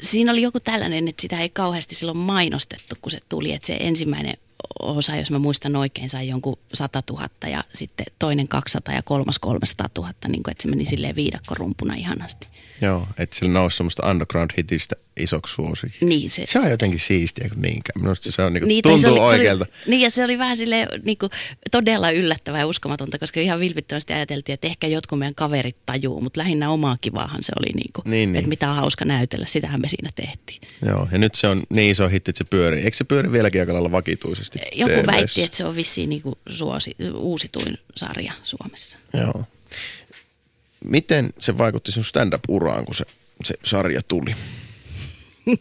Siinä 0.00 0.32
oli 0.32 0.42
joku 0.42 0.60
tällainen, 0.60 1.08
että 1.08 1.22
sitä 1.22 1.40
ei 1.40 1.48
kauheasti 1.48 1.94
silloin 1.94 2.18
mainostettu, 2.18 2.94
kun 3.02 3.10
se 3.10 3.18
tuli. 3.28 3.52
Että 3.52 3.66
se 3.66 3.76
ensimmäinen 3.80 4.36
osa, 4.80 5.16
jos 5.16 5.30
mä 5.30 5.38
muistan 5.38 5.76
oikein, 5.76 6.08
sai 6.08 6.28
jonkun 6.28 6.58
100 6.74 7.02
000 7.10 7.28
ja 7.46 7.64
sitten 7.74 8.06
toinen 8.18 8.48
200 8.48 8.94
ja 8.94 9.02
kolmas 9.02 9.38
300 9.38 9.88
000, 9.98 10.12
niin 10.28 10.42
kuin, 10.42 10.52
että 10.52 10.62
se 10.62 10.68
meni 10.68 10.84
silleen 10.84 11.16
viidakkorumpuna 11.16 11.94
ihanasti. 11.94 12.46
Joo, 12.80 13.06
että 13.18 13.36
sillä 13.36 13.52
nousi 13.52 13.76
semmoista 13.76 14.10
underground-hitistä 14.10 14.96
isoksi 15.16 15.54
suosikki. 15.54 16.04
Niin 16.04 16.30
se. 16.30 16.42
Se 16.46 16.58
on 16.58 16.70
jotenkin 16.70 17.00
siistiä 17.00 17.48
kuin 17.48 17.62
niinkään. 17.62 18.02
Minusta 18.02 18.32
se 18.32 18.42
on 18.42 18.52
niinku, 18.52 18.68
niin, 18.68 18.82
tuntuu 18.82 18.98
se 18.98 19.08
oli, 19.08 19.20
oikealta. 19.20 19.64
Se 19.64 19.70
oli, 19.70 19.90
niin 19.90 20.00
ja 20.00 20.10
se 20.10 20.24
oli 20.24 20.38
vähän 20.38 20.56
sille 20.56 20.88
niinku, 21.04 21.30
todella 21.70 22.10
yllättävää 22.10 22.60
ja 22.60 22.66
uskomatonta, 22.66 23.18
koska 23.18 23.40
ihan 23.40 23.60
vilpittömästi 23.60 24.12
ajateltiin, 24.12 24.54
että 24.54 24.66
ehkä 24.66 24.86
jotkut 24.86 25.18
meidän 25.18 25.34
kaverit 25.34 25.76
tajuu, 25.86 26.20
mutta 26.20 26.40
lähinnä 26.40 26.70
omaa 26.70 26.96
kivaahan 27.00 27.42
se 27.42 27.52
oli, 27.58 27.72
niinku, 27.72 28.02
niin, 28.04 28.32
niin. 28.32 28.36
että 28.36 28.48
mitä 28.48 28.70
on 28.70 28.76
hauska 28.76 29.04
näytellä, 29.04 29.46
sitähän 29.46 29.80
me 29.80 29.88
siinä 29.88 30.10
tehtiin. 30.14 30.60
Joo, 30.86 31.08
ja 31.12 31.18
nyt 31.18 31.34
se 31.34 31.46
on 31.46 31.62
niin 31.70 31.90
iso 31.90 32.08
hitti, 32.08 32.30
että 32.30 32.38
se 32.38 32.44
pyörii. 32.44 32.84
Eikö 32.84 32.96
se 32.96 33.04
pyöri 33.04 33.32
vieläkin 33.32 33.60
aika 33.60 33.72
lailla 33.72 33.92
vakituisesti? 33.92 34.58
Joku 34.74 34.92
TV:ssä? 34.92 35.12
väitti, 35.12 35.42
että 35.42 35.56
se 35.56 35.64
on 35.64 35.76
vissiin 35.76 36.08
niinku 36.08 36.38
suosi, 36.48 36.96
uusituin 37.14 37.78
sarja 37.96 38.32
Suomessa. 38.44 38.96
Joo. 39.14 39.44
Miten 40.84 41.30
se 41.38 41.58
vaikutti 41.58 41.92
sun 41.92 42.04
stand-up-uraan, 42.04 42.84
kun 42.84 42.94
se, 42.94 43.04
se 43.44 43.54
sarja 43.64 44.00
tuli? 44.08 44.36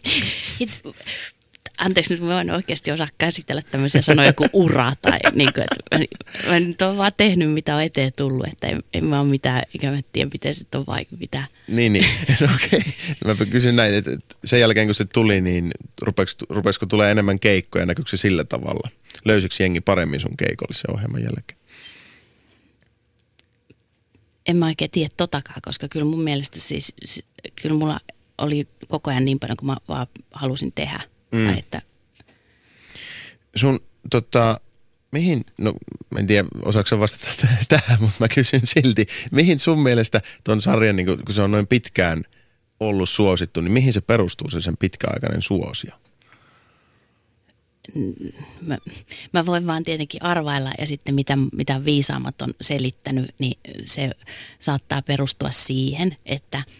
anteeksi 1.77 2.13
nyt 2.13 2.23
mä 2.23 2.41
en 2.41 2.51
oikeasti 2.51 2.91
osaa 2.91 3.07
käsitellä 3.17 3.61
tämmöisiä 3.71 4.01
sanoja 4.01 4.33
kuin 4.33 4.49
ura 4.53 4.93
tai 5.01 5.19
niin 5.33 5.53
kuin, 5.53 5.63
että 5.63 5.97
mä, 5.97 6.51
mä 6.51 6.59
nyt 6.59 6.81
oon 6.81 6.97
vaan 6.97 7.11
tehnyt 7.17 7.51
mitä 7.51 7.75
on 7.75 7.81
eteen 7.81 8.13
tullut, 8.15 8.47
että 8.47 8.67
en, 8.67 8.83
en 8.93 9.05
mä 9.05 9.19
ole 9.19 9.29
mitään, 9.29 9.61
eikä 9.73 9.91
mä 9.91 10.01
tiedä 10.13 10.29
miten 10.33 10.55
se 10.55 10.65
on 10.75 10.83
vai 10.87 11.05
mitä. 11.19 11.43
Niin, 11.67 11.93
niin. 11.93 12.05
No, 12.41 12.47
okei. 12.55 12.79
Okay. 12.79 13.35
Mä 13.35 13.45
kysyn 13.45 13.75
näin, 13.75 13.93
että 13.93 14.11
sen 14.45 14.59
jälkeen 14.59 14.87
kun 14.87 14.95
se 14.95 15.05
tuli, 15.05 15.41
niin 15.41 15.71
rupesiko, 16.01 16.45
rupesiko 16.49 16.85
tulee 16.85 17.11
enemmän 17.11 17.39
keikkoja, 17.39 17.85
näkyykö 17.85 18.09
se 18.09 18.17
sillä 18.17 18.43
tavalla? 18.43 18.89
Löysikö 19.25 19.55
jengi 19.59 19.81
paremmin 19.81 20.19
sun 20.19 20.37
keikollisen 20.37 20.91
ohjelman 20.93 21.23
jälkeen? 21.23 21.59
En 24.45 24.57
mä 24.57 24.65
oikein 24.65 24.91
tiedä 24.91 25.13
totakaan, 25.17 25.61
koska 25.65 25.87
kyllä 25.87 26.05
mun 26.05 26.21
mielestä 26.21 26.59
siis, 26.59 26.93
kyllä 27.61 27.75
mulla 27.75 27.99
oli 28.37 28.67
koko 28.87 29.09
ajan 29.09 29.25
niin 29.25 29.39
paljon 29.39 29.57
kuin 29.57 29.67
mä 29.67 29.77
vaan 29.87 30.07
halusin 30.31 30.71
tehdä. 30.71 30.99
Mm. 31.31 31.57
Että... 31.57 31.81
Sun 33.55 33.79
tota, 34.09 34.59
mihin, 35.11 35.45
no 35.57 35.73
en 36.17 36.27
tiedä 36.27 36.47
osaako 36.61 36.99
vastata 36.99 37.47
tähän, 37.69 38.01
mutta 38.01 38.15
mä 38.19 38.27
kysyn 38.27 38.61
silti, 38.63 39.07
mihin 39.31 39.59
sun 39.59 39.79
mielestä 39.79 40.21
ton 40.43 40.61
sarjan, 40.61 40.95
niin 40.95 41.05
kun 41.05 41.35
se 41.35 41.41
on 41.41 41.51
noin 41.51 41.67
pitkään 41.67 42.23
ollut 42.79 43.09
suosittu, 43.09 43.61
niin 43.61 43.71
mihin 43.71 43.93
se 43.93 44.01
perustuu 44.01 44.49
se 44.49 44.61
sen 44.61 44.77
pitkäaikainen 44.77 45.41
suosio? 45.41 45.91
Mä, 48.61 48.77
mä 49.33 49.45
voin 49.45 49.67
vaan 49.67 49.83
tietenkin 49.83 50.23
arvailla 50.23 50.71
ja 50.79 50.87
sitten 50.87 51.15
mitä, 51.15 51.37
mitä 51.53 51.85
viisaammat 51.85 52.41
on 52.41 52.53
selittänyt, 52.61 53.35
niin 53.39 53.59
se 53.83 54.11
saattaa 54.59 55.01
perustua 55.01 55.51
siihen, 55.51 56.17
että– 56.25 56.63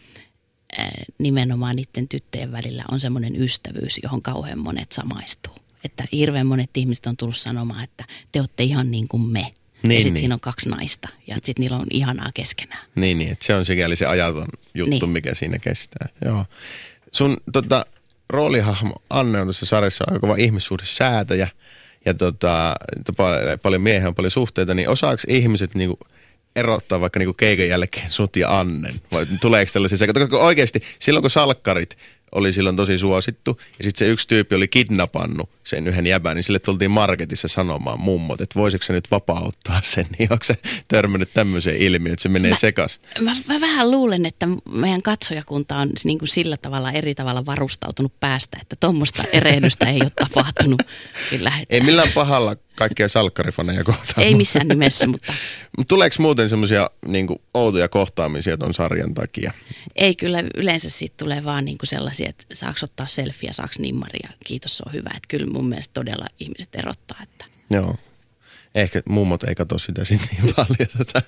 nimenomaan 1.17 1.75
niiden 1.75 2.07
tyttöjen 2.07 2.51
välillä 2.51 2.83
on 2.91 2.99
semmoinen 2.99 3.41
ystävyys, 3.41 3.99
johon 4.03 4.21
kauhean 4.21 4.59
monet 4.59 4.91
samaistuu. 4.91 5.53
Että 5.83 6.03
hirveän 6.11 6.47
monet 6.47 6.77
ihmiset 6.77 7.05
on 7.05 7.17
tullut 7.17 7.37
sanomaan, 7.37 7.83
että 7.83 8.05
te 8.31 8.39
olette 8.39 8.63
ihan 8.63 8.91
niin 8.91 9.07
kuin 9.07 9.23
me. 9.23 9.51
Niin, 9.83 9.95
ja 9.95 10.01
sitten 10.01 10.13
niin. 10.13 10.17
siinä 10.17 10.33
on 10.33 10.39
kaksi 10.39 10.69
naista 10.69 11.07
ja 11.27 11.35
sitten 11.35 11.63
niillä 11.63 11.77
on 11.77 11.87
ihanaa 11.91 12.29
keskenään. 12.33 12.85
Niin, 12.95 13.17
niin 13.17 13.31
että 13.31 13.45
se 13.45 13.55
on 13.55 13.65
sikäli 13.65 13.95
se 13.95 14.05
ajaton 14.05 14.47
juttu, 14.73 15.05
niin. 15.05 15.09
mikä 15.09 15.33
siinä 15.33 15.59
kestää. 15.59 16.09
Joo. 16.25 16.45
Sun 17.11 17.37
tota, 17.53 17.85
roolihahmo 18.29 18.95
Anne 19.09 19.41
on 19.41 19.47
tässä 19.47 19.65
sarjassa 19.65 20.03
aika 20.07 20.19
kova 20.19 20.35
ihmissuhdesäätäjä 20.35 21.47
ja 22.05 22.13
tota, 22.13 22.75
paljon 23.61 23.81
miehiä 23.81 24.07
on 24.07 24.15
paljon 24.15 24.31
suhteita, 24.31 24.73
niin 24.73 24.89
osaako 24.89 25.21
ihmiset 25.27 25.75
niinku– 25.75 25.99
erottaa 26.55 27.01
vaikka 27.01 27.19
niinku 27.19 27.33
keikan 27.33 27.67
jälkeen 27.67 28.11
sut 28.11 28.35
ja 28.35 28.59
Annen? 28.59 28.95
Vai 29.11 29.25
tuleeko 29.41 29.71
tällaisia 29.73 29.97
sekä? 29.97 30.13
Oikeasti, 30.31 30.81
silloin 30.99 31.21
kun 31.21 31.29
salkkarit 31.29 31.97
oli 32.31 32.53
silloin 32.53 32.75
tosi 32.75 32.97
suosittu. 32.97 33.61
Ja 33.77 33.83
sitten 33.83 34.07
se 34.07 34.11
yksi 34.11 34.27
tyyppi 34.27 34.55
oli 34.55 34.67
kidnappannut 34.67 35.49
sen 35.65 35.87
yhden 35.87 36.07
jäbän, 36.07 36.35
niin 36.35 36.43
sille 36.43 36.59
tultiin 36.59 36.91
marketissa 36.91 37.47
sanomaan 37.47 37.99
mummot, 37.99 38.41
että 38.41 38.59
voisiko 38.59 38.83
se 38.83 38.93
nyt 38.93 39.11
vapauttaa 39.11 39.81
sen. 39.83 40.05
Niin 40.19 40.33
onko 40.33 40.43
se 40.43 40.57
törmännyt 40.87 41.33
tämmöiseen 41.33 41.77
ilmiöön, 41.77 42.13
että 42.13 42.23
se 42.23 42.29
menee 42.29 42.51
mä, 42.51 42.57
sekas? 42.57 42.99
Mä, 43.19 43.35
mä, 43.47 43.61
vähän 43.61 43.91
luulen, 43.91 44.25
että 44.25 44.47
meidän 44.69 45.01
katsojakunta 45.01 45.77
on 45.77 45.89
niin 46.03 46.19
kuin 46.19 46.29
sillä 46.29 46.57
tavalla 46.57 46.91
eri 46.91 47.15
tavalla 47.15 47.45
varustautunut 47.45 48.19
päästä, 48.19 48.57
että 48.61 48.75
tuommoista 48.79 49.23
erehdystä 49.33 49.85
ei 49.85 49.99
ole 50.01 50.11
tapahtunut. 50.15 50.83
Kyllä, 51.29 51.51
että... 51.61 51.75
Ei 51.75 51.81
millään 51.81 52.11
pahalla 52.15 52.55
kaikkia 52.75 53.07
salkkarifaneja 53.07 53.83
kohtaan. 53.83 54.27
Ei 54.27 54.35
missään 54.35 54.67
nimessä, 54.67 55.07
mutta... 55.07 55.33
Tuleeko 55.87 56.15
muuten 56.19 56.49
semmoisia 56.49 56.89
niin 57.07 57.27
outoja 57.53 57.87
kohtaamisia 57.87 58.57
ton 58.57 58.73
sarjan 58.73 59.13
takia? 59.13 59.53
Ei, 59.95 60.15
kyllä 60.15 60.43
yleensä 60.55 60.89
siitä 60.89 61.15
tulee 61.17 61.43
vaan 61.43 61.65
niin 61.65 61.77
kuin 61.77 61.87
sellaisia, 61.87 62.29
että 62.29 62.45
saaks 62.53 62.83
ottaa 62.83 63.07
selfieä, 63.07 63.53
saaks 63.53 63.79
nimmaria, 63.79 64.29
kiitos, 64.45 64.77
se 64.77 64.83
on 64.87 64.93
hyvä. 64.93 65.09
Että 65.09 65.27
kyllä 65.27 65.47
mun 65.55 65.69
mielestä 65.69 65.93
todella 65.93 66.27
ihmiset 66.39 66.69
erottaa. 66.75 67.17
Että... 67.23 67.45
Joo. 67.69 67.95
Ehkä 68.75 69.01
mummot 69.09 69.43
ei 69.43 69.55
katso 69.55 69.77
sitä 69.77 70.05
sitten 70.05 70.29
niin 70.31 70.53
paljon. 70.55 70.89
Tota. 70.97 71.21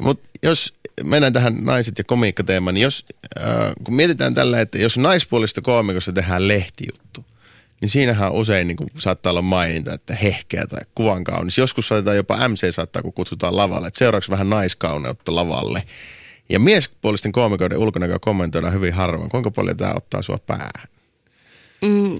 Mutta 0.00 0.28
jos 0.42 0.74
mennään 1.04 1.32
tähän 1.32 1.64
naiset 1.64 1.98
ja 1.98 2.04
komiikkateemaan, 2.04 2.74
niin 2.74 2.82
jos, 2.82 3.04
äh, 3.40 3.72
kun 3.84 3.94
mietitään 3.94 4.34
tällä, 4.34 4.60
että 4.60 4.78
jos 4.78 4.98
naispuolista 4.98 5.60
koomikosta 5.60 6.12
tehdään 6.12 6.48
lehtijuttu, 6.48 7.24
niin 7.80 7.88
siinähän 7.88 8.32
usein 8.32 8.68
niin 8.68 8.76
kuin, 8.76 8.90
saattaa 8.98 9.30
olla 9.30 9.42
maininta, 9.42 9.94
että 9.94 10.14
hehkeä 10.14 10.66
tai 10.66 10.80
kuvan 10.94 11.24
kaunis. 11.24 11.58
Joskus 11.58 11.88
saatetaan 11.88 12.16
jopa 12.16 12.48
MC 12.48 12.74
saattaa, 12.74 13.02
kun 13.02 13.12
kutsutaan 13.12 13.56
lavalle, 13.56 13.88
että 13.88 13.98
seuraavaksi 13.98 14.30
vähän 14.30 14.50
naiskauneutta 14.50 15.34
lavalle. 15.34 15.82
Ja 16.48 16.60
miespuolisten 16.60 17.32
koomikoiden 17.32 17.78
ulkonäköä 17.78 18.18
kommentoidaan 18.20 18.72
hyvin 18.72 18.94
harvoin. 18.94 19.30
Kuinka 19.30 19.50
paljon 19.50 19.76
tämä 19.76 19.94
ottaa 19.96 20.22
sua 20.22 20.38
päähän? 20.38 20.88
Mm, 21.82 22.18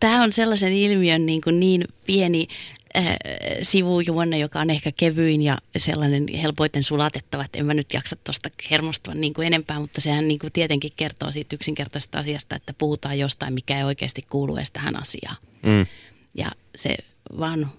tämä 0.00 0.22
on 0.22 0.32
sellaisen 0.32 0.72
ilmiön 0.72 1.26
niin, 1.26 1.40
kuin 1.40 1.60
niin 1.60 1.84
pieni 2.06 2.48
äh, 2.96 3.16
sivujuonne, 3.62 4.38
joka 4.38 4.60
on 4.60 4.70
ehkä 4.70 4.92
kevyin 4.92 5.42
ja 5.42 5.58
sellainen 5.76 6.26
helpoiten 6.42 6.82
sulatettava, 6.82 7.44
että 7.44 7.58
en 7.58 7.66
mä 7.66 7.74
nyt 7.74 7.92
jaksa 7.92 8.16
tuosta 8.16 8.48
hermostua 8.70 9.14
niin 9.14 9.34
kuin 9.34 9.46
enempää, 9.46 9.80
mutta 9.80 10.00
sehän 10.00 10.28
niin 10.28 10.38
kuin 10.38 10.52
tietenkin 10.52 10.92
kertoo 10.96 11.32
siitä 11.32 11.56
yksinkertaisesta 11.56 12.18
asiasta, 12.18 12.56
että 12.56 12.72
puhutaan 12.72 13.18
jostain, 13.18 13.54
mikä 13.54 13.78
ei 13.78 13.84
oikeasti 13.84 14.22
kuulu 14.30 14.56
edes 14.56 14.70
tähän 14.70 14.96
asiaan. 14.96 15.36
Mm. 15.62 15.86
Ja 16.34 16.50
se 16.76 16.96
vaan 17.38 17.70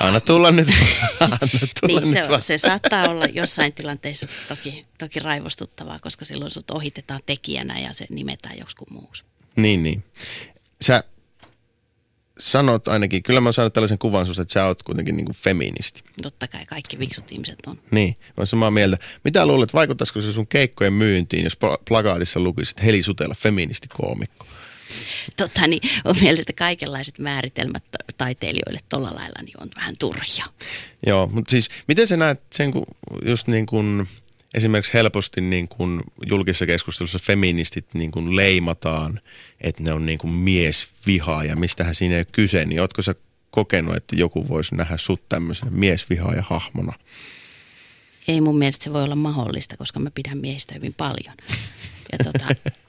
Anna 0.00 0.20
tulla 0.20 0.50
nyt. 0.50 0.68
Anna 1.20 1.38
tulla 1.80 2.00
niin, 2.00 2.14
nyt 2.14 2.40
se, 2.40 2.40
se 2.40 2.58
saattaa 2.58 3.08
olla 3.08 3.26
jossain 3.26 3.72
tilanteissa 3.72 4.28
toki, 4.48 4.86
toki 4.98 5.20
raivostuttavaa, 5.20 5.98
koska 5.98 6.24
silloin 6.24 6.50
sut 6.50 6.70
ohitetaan 6.70 7.20
tekijänä 7.26 7.78
ja 7.78 7.92
se 7.92 8.06
nimetään 8.10 8.58
joskus 8.58 8.90
muuksi. 8.90 9.24
Niin, 9.56 9.82
niin. 9.82 10.04
Sä 10.82 11.04
sanot 12.38 12.88
ainakin, 12.88 13.22
kyllä 13.22 13.40
mä 13.40 13.46
oon 13.46 13.54
saanut 13.54 13.72
tällaisen 13.72 13.98
kuvan 13.98 14.26
susta, 14.26 14.42
että 14.42 14.52
sä 14.52 14.66
oot 14.66 14.82
kuitenkin 14.82 15.16
niin 15.16 15.26
kuin 15.26 15.36
feministi. 15.36 16.02
Totta 16.22 16.48
kai, 16.48 16.66
kaikki 16.66 16.96
fiksut 16.96 17.32
ihmiset 17.32 17.58
on. 17.66 17.78
Niin, 17.90 18.16
mä 18.20 18.34
oon 18.36 18.46
samaa 18.46 18.70
mieltä. 18.70 18.98
Mitä 19.24 19.46
luulet, 19.46 19.74
vaikuttaisiko 19.74 20.20
se 20.20 20.32
sun 20.32 20.46
keikkojen 20.46 20.92
myyntiin, 20.92 21.44
jos 21.44 21.58
plakaatissa 21.88 22.40
lukisit 22.40 22.82
Heli 22.84 23.02
Sutela, 23.02 23.34
feministikoomikko? 23.34 24.46
Tota, 25.36 25.66
niin 25.66 25.90
on 26.04 26.16
mielestäni 26.20 26.56
kaikenlaiset 26.56 27.18
määritelmät 27.18 27.84
taiteilijoille 28.16 28.78
tuolla 28.88 29.14
lailla 29.14 29.42
niin 29.42 29.62
on 29.62 29.68
vähän 29.76 29.94
turhia. 29.98 30.44
Joo, 31.06 31.26
mutta 31.26 31.50
siis 31.50 31.68
miten 31.88 32.06
sä 32.06 32.16
näet 32.16 32.40
sen, 32.52 32.72
kun 32.72 32.86
just 33.24 33.46
niin 33.46 33.66
kuin 33.66 34.08
esimerkiksi 34.54 34.94
helposti 34.94 35.40
niin 35.40 35.68
kuin 35.68 36.00
julkisessa 36.26 36.66
keskustelussa 36.66 37.18
feministit 37.18 37.86
niin 37.94 38.10
kuin 38.10 38.36
leimataan, 38.36 39.20
että 39.60 39.82
ne 39.82 39.92
on 39.92 40.06
niin 40.06 40.18
kuin 40.18 40.32
miesvihaa 40.32 41.44
ja 41.44 41.56
mistähän 41.56 41.94
siinä 41.94 42.14
ei 42.14 42.20
ole 42.20 42.26
kyse, 42.32 42.64
niin 42.64 42.80
ootko 42.80 43.02
sä 43.02 43.14
kokenut, 43.50 43.96
että 43.96 44.16
joku 44.16 44.48
voisi 44.48 44.74
nähdä 44.74 44.96
sut 44.96 45.28
tämmöisenä 45.28 45.70
miesvihaaja 45.70 46.42
hahmona? 46.42 46.92
Ei 48.28 48.40
mun 48.40 48.58
mielestä 48.58 48.84
se 48.84 48.92
voi 48.92 49.02
olla 49.02 49.16
mahdollista, 49.16 49.76
koska 49.76 50.00
mä 50.00 50.10
pidän 50.10 50.38
miehistä 50.38 50.74
hyvin 50.74 50.94
paljon. 50.94 51.34
Ja 52.12 52.18
tota, 52.24 52.46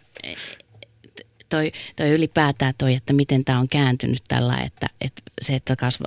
toi, 1.50 1.72
toi 1.96 2.10
ylipäätään 2.10 2.74
toi, 2.78 2.94
että 2.94 3.14
miten 3.14 3.46
tämä 3.46 3.60
on 3.60 3.70
kääntynyt 3.70 4.22
tällä, 4.28 4.58
että, 4.58 4.88
että 5.02 5.22
se, 5.42 5.56
että 5.56 5.76
kasva, 5.76 6.06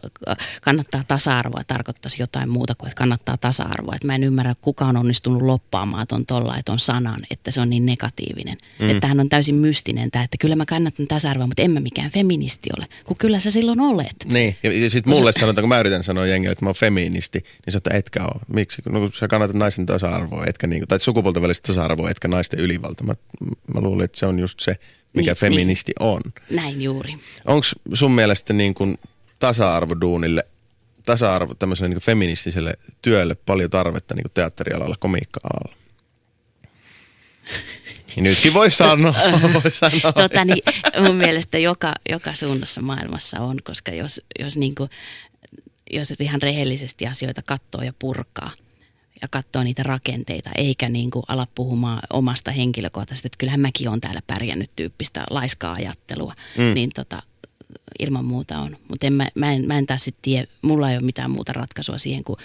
kannattaa 0.62 1.04
tasa-arvoa 1.08 1.64
tarkoittaisi 1.66 2.22
jotain 2.22 2.49
muuta 2.49 2.75
kuin, 2.75 2.88
että 2.88 2.99
kannattaa 2.99 3.37
tasa-arvoa. 3.37 3.94
Että 3.94 4.06
mä 4.06 4.14
en 4.14 4.25
ymmärrä, 4.25 4.54
kuka 4.61 4.87
on 4.87 4.96
onnistunut 4.96 5.42
loppaamaan 5.42 6.06
ton 6.06 6.26
tolla, 6.26 6.58
että 6.58 6.72
on 6.72 6.78
sanan, 6.78 7.22
että 7.30 7.50
se 7.50 7.61
on 7.61 7.70
niin 7.70 7.87
negatiivinen. 7.87 8.58
Mm. 8.78 8.90
Että 8.90 9.06
hän 9.06 9.20
on 9.20 9.28
täysin 9.28 9.54
mystinen 9.54 10.11
tämä, 10.11 10.25
että 10.25 10.37
kyllä 10.40 10.56
mä 10.56 10.66
kannatan 10.66 11.06
tasa-arvoa, 11.06 11.46
mutta 11.46 11.62
en 11.62 11.70
mä 11.70 11.80
mikään 11.80 12.11
feministi 12.11 12.70
ole, 12.78 12.87
kun 13.04 13.16
kyllä 13.16 13.40
sä 13.40 13.50
silloin 13.50 13.80
olet. 13.80 14.16
Niin, 14.25 14.56
ja, 14.62 14.90
sitten 14.90 15.12
mulle 15.12 15.32
sanotaan, 15.32 15.62
kun 15.62 15.68
mä 15.68 15.80
yritän 15.80 16.04
sanoa 16.04 16.26
jengille, 16.26 16.52
että 16.52 16.64
mä 16.64 16.68
oon 16.68 16.75
feministi, 16.75 17.38
niin 17.38 17.72
sä 17.72 17.78
että 17.78 17.96
etkä 17.96 18.25
ole. 18.25 18.40
Miksi? 18.49 18.82
No 18.88 19.00
kun 19.00 19.12
sä 19.12 19.28
kannatat 19.28 19.56
naisen 19.56 19.87
tasa-arvoa, 19.87 20.44
etkä 20.46 20.66
niin, 20.66 20.88
tai 20.88 21.00
sukupuolten 21.00 21.42
välistä 21.42 21.66
tasa-arvoa, 21.66 22.11
etkä 22.11 22.28
naisten 22.28 22.61
ylivalta. 22.61 23.04
Mä, 23.04 23.14
mä 23.75 23.80
luulen, 23.80 24.04
että 24.04 24.18
se 24.18 24.26
on 24.26 24.38
just 24.38 24.61
se, 24.61 24.76
mikä 25.12 25.31
niin, 25.31 25.38
feministi 25.38 25.92
niin. 26.00 26.09
on. 26.09 26.21
Näin 26.50 26.83
juuri. 26.83 27.14
Onko 27.45 27.66
sun 27.95 28.12
mielestä 28.12 28.52
niin 28.52 28.75
kuin 28.75 28.99
tasa-arvo 29.38 29.97
duunille, 30.00 30.47
tasa-arvo 31.07 31.54
tämmöiselle 31.54 31.88
niin 31.88 32.00
feministiselle 32.00 32.75
työlle 33.02 33.35
paljon 33.35 33.71
tarvetta 33.71 34.14
niin 34.14 34.23
kuin 34.23 34.33
teatterialalla, 34.35 34.97
komiikka-alalla? 34.99 35.76
Niin 38.16 38.25
nytkin 38.25 38.54
voi 38.54 38.71
sanoa. 38.71 39.14
voi 39.62 39.71
sanoa. 39.71 40.12
tota, 40.12 40.45
niin, 40.45 40.62
mun 41.00 41.16
mielestä 41.16 41.59
joka, 41.59 41.92
joka 42.11 42.35
suunnassa 42.35 42.81
maailmassa 42.81 43.40
on, 43.40 43.59
koska 43.64 43.92
jos, 43.92 44.21
jos, 44.40 44.57
niin 44.57 44.75
kuin, 44.75 44.90
jos 45.90 46.11
ihan 46.21 46.42
rehellisesti 46.42 47.07
asioita 47.07 47.42
katsoo 47.42 47.83
ja 47.83 47.92
purkaa, 47.99 48.50
ja 49.23 49.29
katsoo 49.29 49.62
niitä 49.62 49.83
rakenteita, 49.83 50.50
eikä 50.57 50.88
niin 50.88 51.11
kuin 51.11 51.23
ala 51.29 51.47
puhumaan 51.55 52.02
omasta 52.11 52.50
henkilökohtaisesti, 52.50 53.29
että 53.29 53.38
kyllähän 53.38 53.61
mäkin 53.61 53.88
olen 53.88 54.00
täällä 54.00 54.21
pärjännyt 54.26 54.71
tyyppistä 54.76 55.25
laiskaa 55.31 55.73
ajattelua, 55.73 56.35
mm. 56.59 56.75
niin 56.75 56.91
tota, 56.95 57.23
ilman 57.99 58.25
muuta 58.25 58.59
on. 58.59 58.76
Mutta 58.88 59.11
mä, 59.11 59.29
mä, 59.35 59.52
en, 59.52 59.67
mä 59.67 59.79
en 59.79 59.87
taas 59.87 60.05
sitten 60.05 60.23
tiedä, 60.23 60.47
mulla 60.62 60.91
ei 60.91 60.97
ole 60.97 61.05
mitään 61.05 61.31
muuta 61.31 61.52
ratkaisua 61.52 61.99
siihen 61.99 62.25
kuin 62.25 62.38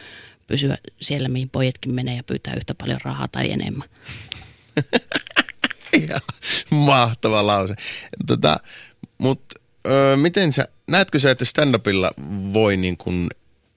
pysyä 0.48 0.78
siellä, 1.02 1.30
mihin 1.30 1.50
pojatkin 1.50 1.94
menee 1.94 2.16
ja 2.16 2.24
pyytää 2.24 2.54
yhtä 2.54 2.76
paljon 2.76 3.00
rahaa 3.04 3.28
tai 3.28 3.52
enemmän. 3.52 3.90
Mahtava 6.70 7.48
lause. 7.48 7.76
Tota, 8.28 8.60
Mutta 9.18 9.60
miten 10.16 10.52
sä, 10.52 10.68
näetkö 10.88 11.20
sä, 11.20 11.32
että 11.32 11.46
stand-upilla 11.46 12.12
voi 12.54 12.78
niin 12.78 12.98
kun 12.98 13.30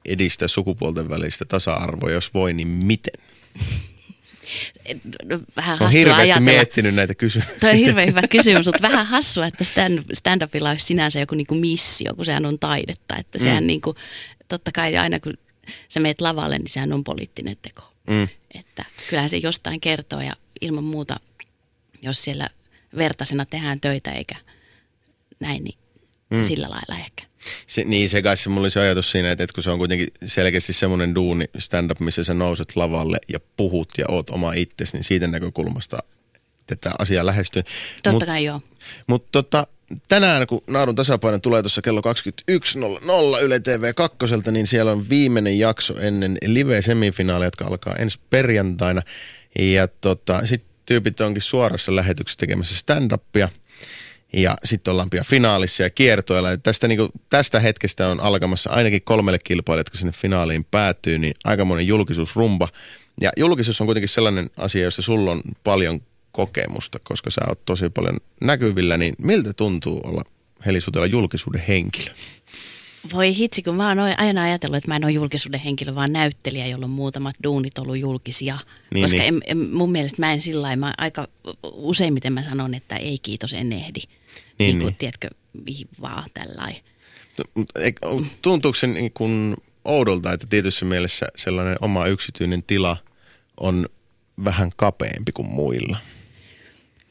edistää 0.05 0.49
sukupuolten 0.49 1.09
välistä 1.09 1.45
tasa-arvoa, 1.45 2.11
jos 2.11 2.35
voi, 2.35 2.53
niin 2.53 2.69
miten? 2.69 3.13
No, 5.25 5.41
vähän 5.57 5.79
hassua 5.79 5.99
hirveästi 5.99 6.23
ajatella. 6.23 6.45
miettinyt 6.51 6.95
näitä 6.95 7.15
kysymyksiä. 7.15 7.57
Toi 7.61 7.71
on 7.71 7.77
hirveän 7.77 8.09
hyvä 8.09 8.23
kysymys, 8.37 8.67
mutta 8.67 8.83
vähän 8.83 9.07
hassua, 9.07 9.47
että 9.47 9.65
stand, 9.65 9.99
stand-upilla 9.99 10.71
olisi 10.71 10.87
sinänsä 10.87 11.21
joku 11.21 11.35
niinku 11.35 11.55
missio, 11.55 12.15
kun 12.15 12.25
sehän 12.25 12.47
on 12.47 12.59
taidetta. 12.59 13.17
Että 13.17 13.39
sehän 13.39 13.65
Mm. 13.65 13.67
niinku, 13.67 13.95
totta 14.49 14.73
kai 14.73 14.97
aina 14.97 15.21
kun 15.21 15.35
sä 15.89 16.01
meet 16.01 16.21
lavalle, 16.21 16.59
niin 16.59 16.71
sehän 16.71 16.93
on 16.93 17.05
poliittinen 17.05 17.57
teko. 17.63 17.93
Mm. 18.11 18.29
Että 18.55 18.85
kyllähän 19.11 19.31
se 19.31 19.37
jostain 19.37 19.81
kertoo 19.81 20.21
ja 20.21 20.33
ilman 20.61 20.85
muuta, 20.85 21.21
jos 22.03 22.23
siellä 22.23 22.49
vertaisena 22.97 23.45
tehdään 23.47 23.81
töitä 23.81 24.13
eikä 24.13 24.35
näin, 25.41 25.65
niin 25.65 25.79
mm. 26.31 26.43
sillä 26.43 26.71
lailla 26.71 27.05
ehkä. 27.05 27.30
Se, 27.71 27.85
niin, 27.85 28.09
se 28.09 28.23
kai 28.23 28.37
se 28.37 28.49
mulla 28.49 28.61
oli 28.61 28.71
se 28.71 28.81
ajatus 28.81 29.11
siinä, 29.11 29.31
että, 29.31 29.45
että 29.45 29.55
kun 29.55 29.63
se 29.63 29.71
on 29.71 29.79
kuitenkin 29.79 30.09
selkeästi 30.27 30.73
semmoinen 30.73 31.15
duuni 31.15 31.45
stand-up, 31.59 32.01
missä 32.01 32.25
sä 32.25 32.35
nouset 32.35 32.77
lavalle 32.77 33.19
ja 33.29 33.41
puhut 33.57 33.89
ja 33.99 34.05
oot 34.09 34.31
oma 34.31 34.53
itsesi, 34.53 34.97
niin 34.97 35.05
siitä 35.05 35.27
näkökulmasta 35.27 35.99
tätä 36.67 36.93
asiaa 36.99 37.27
lähestyy. 37.27 37.63
Totta 38.03 38.11
Mut- 38.11 38.27
kai 38.27 38.45
joo. 38.45 38.61
Mutta 39.07 39.29
tota, 39.33 39.67
tänään, 40.09 40.47
kun 40.47 40.63
Naadun 40.67 40.95
tasapaino 40.95 41.39
tulee 41.39 41.63
tuossa 41.63 41.83
kello 41.83 42.03
21.00 43.37 43.43
Yle 43.43 43.61
TV 43.61 43.95
2, 43.95 44.19
niin 44.51 44.67
siellä 44.67 44.93
on 44.93 45.09
viimeinen 45.09 45.59
jakso 45.59 45.99
ennen 45.99 46.39
live-semifinaaleja, 46.47 47.47
jotka 47.47 47.65
alkaa 47.65 47.97
ensi 47.97 48.19
perjantaina. 48.31 49.03
Ja 49.59 49.89
tota, 49.89 50.47
sitten 50.47 50.71
tyypit 50.87 51.21
onkin 51.21 51.43
suorassa 51.43 51.97
lähetyksessä 51.97 52.39
tekemässä 52.39 52.75
stand-upia. 52.75 53.49
Ja 54.33 54.57
sitten 54.65 54.93
ollaan 54.93 55.11
pian 55.11 55.25
finaalissa 55.25 55.83
ja 55.83 55.91
kiertoilla. 55.91 56.57
Tästä, 56.57 56.89
niinku, 56.89 57.11
tästä 57.31 57.61
hetkestä 57.61 58.09
on 58.09 58.21
alkamassa 58.21 58.71
ainakin 58.71 59.03
kolmelle 59.03 59.39
kilpailijalle, 59.45 59.81
jotka 59.81 59.99
sinne 59.99 60.13
finaaliin 60.13 60.67
päätyy, 60.71 61.19
niin 61.19 61.35
aikamoinen 61.45 61.87
julkisuusrumba. 61.87 62.69
Ja 63.21 63.33
julkisuus 63.37 63.81
on 63.81 63.87
kuitenkin 63.87 64.09
sellainen 64.09 64.51
asia, 64.57 64.85
jossa 64.85 65.03
sulla 65.03 65.33
on 65.33 65.43
paljon 65.65 66.01
kokemusta, 66.33 66.99
koska 67.03 67.31
sä 67.31 67.41
oot 67.49 67.65
tosi 67.65 67.91
paljon 67.91 68.17
näkyvillä, 68.41 68.97
niin 68.97 69.15
miltä 69.19 69.53
tuntuu 69.53 70.01
olla 70.05 70.25
Helisutella 70.67 71.07
julkisuuden 71.07 71.65
henkilö? 71.69 72.13
Voi 73.13 73.37
hitsi, 73.37 73.63
kun 73.63 73.75
mä 73.75 73.89
oon 73.89 73.99
aina 73.99 74.43
ajatellut, 74.43 74.77
että 74.77 74.89
mä 74.89 74.97
en 74.97 75.05
ole 75.05 75.13
julkisuuden 75.13 75.61
henkilö, 75.61 75.95
vaan 75.95 76.13
näyttelijä, 76.13 76.67
jolla 76.67 76.85
on 76.85 76.91
muutamat 76.91 77.35
duunit 77.45 77.79
ollut 77.79 77.99
julkisia. 77.99 78.59
Niin, 78.95 79.05
Koska 79.05 79.19
niin. 79.19 79.35
En, 79.35 79.41
en, 79.47 79.59
mun 79.59 79.93
mielestä 79.93 80.23
mä 80.23 80.33
en 80.33 80.43
sillä 80.43 80.63
lailla, 80.63 80.87
mä 80.87 80.95
aika 80.99 81.29
useimmiten 81.63 82.33
mä 82.33 82.43
sanon, 82.43 82.75
että 82.75 82.97
ei 82.97 83.19
kiitos, 83.23 83.53
en 83.53 83.73
ehdi. 83.73 84.01
Niin, 84.59 84.77
kuin, 84.77 84.87
niin. 84.87 84.95
tiedätkö, 84.95 85.29
mihin 85.65 85.89
vaan 86.01 86.31
tällä 86.35 86.69
eik- 87.79 88.27
Tuntuuko 88.43 88.77
se 88.77 88.87
niin 88.87 89.13
kuin 89.13 89.57
oudolta, 89.85 90.33
että 90.33 90.47
tietyssä 90.51 90.85
mielessä 90.85 91.27
sellainen 91.37 91.77
oma 91.81 92.07
yksityinen 92.07 92.63
tila 92.63 92.97
on 93.61 93.87
vähän 94.45 94.71
kapeampi 94.77 95.33
kuin 95.33 95.49
muilla? 95.49 95.97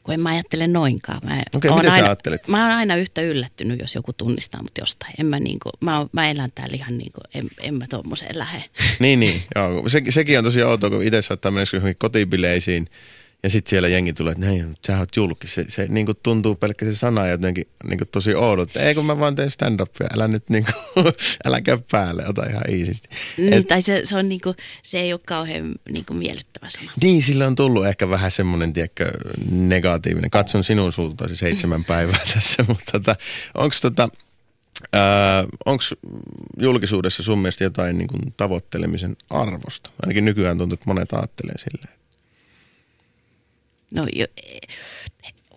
Kun 0.02 0.14
en 0.14 0.20
mä 0.20 0.28
ajattele 0.28 0.66
noinkaan. 0.66 1.20
Mä, 1.24 1.42
Okei, 1.54 1.70
oon 1.70 1.84
sä 1.84 1.92
aina, 1.92 2.06
ajattelet? 2.06 2.48
Mä 2.48 2.62
oon 2.62 2.76
aina 2.76 2.96
yhtä 2.96 3.22
yllättynyt, 3.22 3.80
jos 3.80 3.94
joku 3.94 4.12
tunnistaa 4.12 4.62
mut 4.62 4.78
jostain. 4.78 5.14
En 5.18 5.26
mä, 5.26 5.40
niinku, 5.40 5.70
mä, 5.80 6.06
mä 6.12 6.30
elän 6.30 6.52
täällä 6.54 6.76
ihan 6.76 6.98
niin 6.98 7.12
kuin, 7.12 7.24
en, 7.34 7.50
en 7.60 7.74
mä 7.74 7.86
tommoseen 7.86 8.38
lähde. 8.38 8.64
Niin, 8.98 9.20
niin. 9.20 9.42
Joo, 9.54 9.88
se, 9.88 10.02
sekin 10.08 10.38
on 10.38 10.44
tosi 10.44 10.62
outoa, 10.62 10.90
kun 10.90 11.02
itse 11.02 11.22
saattaa 11.22 11.50
mennä 11.50 11.94
kotibileisiin 11.98 12.88
ja 13.42 13.50
sitten 13.50 13.70
siellä 13.70 13.88
jengi 13.88 14.12
tulee, 14.12 14.32
että 14.32 14.46
näin, 14.46 14.76
sä 14.86 14.98
oot 14.98 15.16
julkis. 15.16 15.54
Se, 15.54 15.64
se 15.68 15.86
niin 15.88 16.06
kuin 16.06 16.18
tuntuu 16.22 16.54
pelkkä 16.54 16.84
se 16.84 16.94
sana 16.94 17.26
jotenkin 17.26 17.68
niin 17.88 17.98
kuin 17.98 18.08
tosi 18.08 18.34
oudolta. 18.34 18.80
Ei 18.80 18.94
kun 18.94 19.06
mä 19.06 19.18
vaan 19.18 19.34
teen 19.34 19.50
stand-upia, 19.50 20.06
älä 20.14 20.28
nyt 20.28 20.48
niin 20.50 20.64
kuin, 20.64 21.06
älä 21.44 21.60
käy 21.60 21.78
päälle, 21.90 22.28
ota 22.28 22.46
ihan 22.46 22.70
iisisti. 22.70 23.08
Niin, 23.36 23.52
Et, 23.52 23.68
tai 23.68 23.82
se, 23.82 24.00
se, 24.04 24.16
on 24.16 24.28
niinku, 24.28 24.54
se 24.82 25.00
ei 25.00 25.12
ole 25.12 25.20
kauhean 25.26 25.74
niinku 25.90 26.14
miellyttävä 26.14 26.70
sana. 26.70 26.92
niin, 27.02 27.22
sillä 27.22 27.46
on 27.46 27.54
tullut 27.54 27.86
ehkä 27.86 28.10
vähän 28.10 28.30
semmoinen, 28.30 28.72
tiedätkö, 28.72 29.10
negatiivinen. 29.50 30.30
Katson 30.30 30.64
sinun 30.64 30.92
suuntaasi 30.92 31.36
seitsemän 31.36 31.84
päivää 31.84 32.20
tässä, 32.34 32.64
mutta 32.68 32.92
tota, 32.92 33.16
onko 33.54 33.76
tota, 33.82 34.08
onko 35.66 35.84
julkisuudessa 36.58 37.22
sun 37.22 37.38
mielestä 37.38 37.64
jotain 37.64 37.98
niin 37.98 38.08
kuin 38.08 38.34
tavoittelemisen 38.36 39.16
arvosta? 39.30 39.90
Ainakin 40.02 40.24
nykyään 40.24 40.58
tuntuu, 40.58 40.74
että 40.74 40.86
monet 40.86 41.12
ajattelee 41.12 41.58
silleen. 41.58 41.99
No 43.94 44.06
jo, 44.16 44.26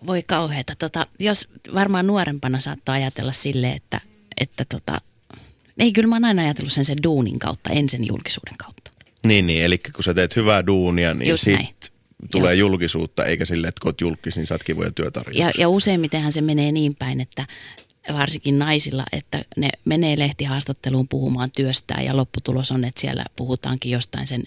voi 0.06 0.22
kauheata. 0.22 0.74
Tota, 0.78 1.06
jos 1.18 1.48
varmaan 1.74 2.06
nuorempana 2.06 2.60
saattaa 2.60 2.94
ajatella 2.94 3.32
sille, 3.32 3.72
että, 3.72 4.00
että 4.40 4.64
tota, 4.64 5.00
ei 5.78 5.92
kyllä 5.92 6.08
mä 6.08 6.14
oon 6.14 6.24
aina 6.24 6.42
ajatellut 6.42 6.72
sen 6.72 6.84
sen 6.84 7.02
duunin 7.02 7.38
kautta, 7.38 7.70
en 7.70 7.88
sen 7.88 8.06
julkisuuden 8.06 8.56
kautta. 8.58 8.90
Niin, 9.26 9.46
niin, 9.46 9.64
eli 9.64 9.78
kun 9.78 10.04
sä 10.04 10.14
teet 10.14 10.36
hyvää 10.36 10.66
duunia, 10.66 11.14
niin 11.14 11.30
Just 11.30 11.46
näin. 11.46 11.66
sit 11.66 11.92
tulee 12.30 12.54
Joo. 12.54 12.68
julkisuutta, 12.68 13.24
eikä 13.24 13.44
sille, 13.44 13.68
että 13.68 13.80
kun 13.82 13.88
oot 13.88 14.00
julkis, 14.00 14.36
niin 14.36 14.46
saat 14.46 14.64
kivoja 14.64 14.90
työtarjouksia. 14.90 15.46
Ja, 15.46 15.52
ja 15.58 15.68
useimmitenhan 15.68 16.32
se 16.32 16.40
menee 16.40 16.72
niin 16.72 16.94
päin, 16.96 17.20
että 17.20 17.46
varsinkin 18.12 18.58
naisilla, 18.58 19.04
että 19.12 19.44
ne 19.56 19.68
menee 19.84 20.18
lehtihaastatteluun 20.18 21.08
puhumaan 21.08 21.50
työstään 21.50 22.04
ja 22.04 22.16
lopputulos 22.16 22.70
on, 22.70 22.84
että 22.84 23.00
siellä 23.00 23.24
puhutaankin 23.36 23.92
jostain 23.92 24.26
sen 24.26 24.42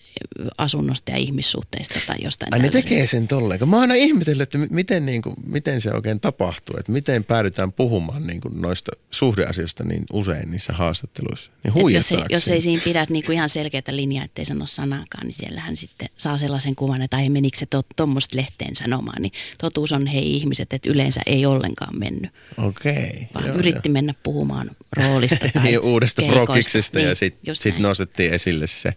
asunnosta 0.58 1.12
ja 1.12 1.18
ihmissuhteista 1.18 2.00
tai 2.08 2.16
jostain 2.24 2.54
Ai 2.54 2.60
ne 2.60 2.70
tekee 2.70 3.08
sen 3.08 3.28
tolleen. 3.28 3.60
kun 3.60 3.70
Mä 3.70 3.76
oon 3.76 3.82
aina 3.82 3.94
ihmetellyt, 3.94 4.42
että 4.42 4.58
mi- 4.58 4.68
miten, 4.70 5.06
niin 5.06 5.22
kuin, 5.22 5.36
miten 5.46 5.82
se 5.82 5.92
oikein 5.92 6.20
tapahtuu. 6.20 6.76
Että 6.80 6.92
miten 6.92 7.24
päädytään 7.24 7.72
puhumaan 7.72 8.28
niin 8.28 8.42
kuin 8.42 8.62
noista 8.62 8.92
suhdeasioista 9.12 9.84
niin 9.84 10.04
usein 10.14 10.52
niissä 10.52 10.74
haastatteluissa. 10.74 11.52
Niin 11.64 11.94
jos, 11.94 12.12
ei, 12.12 12.18
jos 12.30 12.48
ei 12.48 12.62
siinä 12.62 12.82
pidä 12.84 13.06
niinku 13.10 13.32
ihan 13.32 13.50
selkeää 13.50 13.84
linjaa, 13.92 14.26
ettei 14.26 14.46
sano 14.46 14.66
sanaakaan, 14.66 15.28
niin 15.28 15.36
siellähän 15.36 15.78
sitten 15.78 16.10
saa 16.18 16.38
sellaisen 16.38 16.76
kuvan, 16.76 17.02
että 17.02 17.18
ai 17.18 17.30
menikö 17.30 17.58
se 17.58 17.66
tuommoista 17.96 18.38
lehteen 18.38 18.76
sanomaan. 18.76 19.22
Niin 19.22 19.32
totuus 19.58 19.92
on 19.92 20.08
hei 20.08 20.36
ihmiset, 20.36 20.74
että 20.74 20.90
yleensä 20.90 21.22
ei 21.26 21.46
ollenkaan 21.46 22.00
mennyt, 22.00 22.32
Okei. 22.58 23.28
vaan 23.34 23.47
joo, 23.48 23.58
yritti 23.58 23.90
mennä 23.90 24.14
puhumaan 24.24 24.72
roolista 24.98 25.46
tai 25.54 25.64
niin, 25.64 25.80
uudesta 25.80 26.22
prokiksesta 26.22 27.00
ja 27.00 27.06
Niin, 27.06 27.16
sitten 27.16 27.52
just 27.52 27.62
sit 27.62 27.80
nostettiin 27.80 28.34
esille 28.34 28.68
se. 28.68 28.94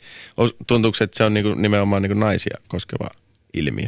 Tuntuuko 0.66 0.96
se, 0.96 1.04
että 1.04 1.16
se 1.16 1.24
on 1.24 1.34
niinku 1.34 1.54
nimenomaan 1.54 2.02
niinku 2.02 2.18
naisia 2.18 2.56
koskeva 2.68 3.10
ilmiö? 3.54 3.86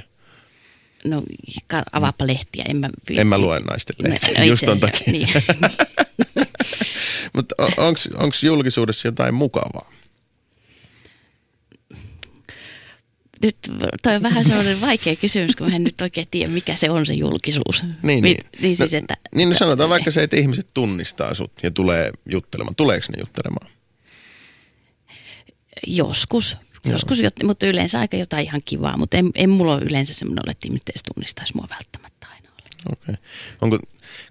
No 1.05 1.23
avaappa 1.93 2.27
lehtiä. 2.27 2.65
En 2.69 2.77
mä, 2.77 2.91
En 3.11 3.27
mä 3.27 3.39
lue 3.39 3.61
naisten 3.61 3.97
No, 4.03 4.11
lehtiä, 4.11 4.39
no, 4.39 4.45
just 4.45 4.65
ton 4.65 4.81
takia. 4.81 5.13
Niin. 5.13 5.29
Mutta 7.35 7.55
onko 8.17 8.37
julkisuudessa 8.43 9.09
jotain 9.09 9.35
mukavaa? 9.35 9.93
Nyt 13.43 13.57
toi 14.03 14.15
on 14.15 14.23
vähän 14.23 14.45
sellainen 14.45 14.81
vaikea 14.81 15.17
kysymys, 15.17 15.57
kun 15.57 15.69
mä 15.71 15.77
en 15.77 15.85
nyt 15.85 16.01
oikein 16.01 16.29
tiedä, 16.31 16.53
mikä 16.53 16.77
se 16.77 16.91
on 16.91 17.07
se 17.07 17.15
julkisuus. 17.15 17.83
Niin, 17.83 17.97
Mi- 18.03 18.21
niin. 18.21 18.37
niin 18.63 18.77
siis, 18.77 18.93
no, 18.93 18.99
että, 18.99 19.17
niin 19.35 19.49
no 19.49 19.55
sanotaan 19.55 19.91
vaikka 19.91 20.11
se, 20.11 20.23
että 20.23 20.37
ihmiset 20.37 20.67
tunnistaa 20.75 21.35
sut 21.35 21.53
ja 21.63 21.71
tulee 21.71 22.13
juttelemaan. 22.27 22.75
Tuleeko 22.75 23.07
ne 23.11 23.21
juttelemaan? 23.21 23.71
Joskus. 25.87 26.57
Joo. 26.85 26.93
Joskus, 26.93 27.19
mutta 27.45 27.67
yleensä 27.67 28.01
aika 28.01 28.17
jotain 28.17 28.47
ihan 28.47 28.63
kivaa, 28.65 28.97
mutta 28.97 29.17
en, 29.17 29.31
en 29.35 29.51
mulla 29.51 29.75
ole 29.75 29.83
yleensä 29.83 30.15
semmoinen 30.15 30.45
ole, 30.47 30.51
että 30.51 30.69
ihmiset 30.69 30.87
tunnistaisi 31.15 31.57
mua 31.57 31.67
välttämättä 31.71 32.27
aina 32.35 32.49
ole. 32.59 32.93
Okei. 32.93 33.15
Onko, 33.61 33.79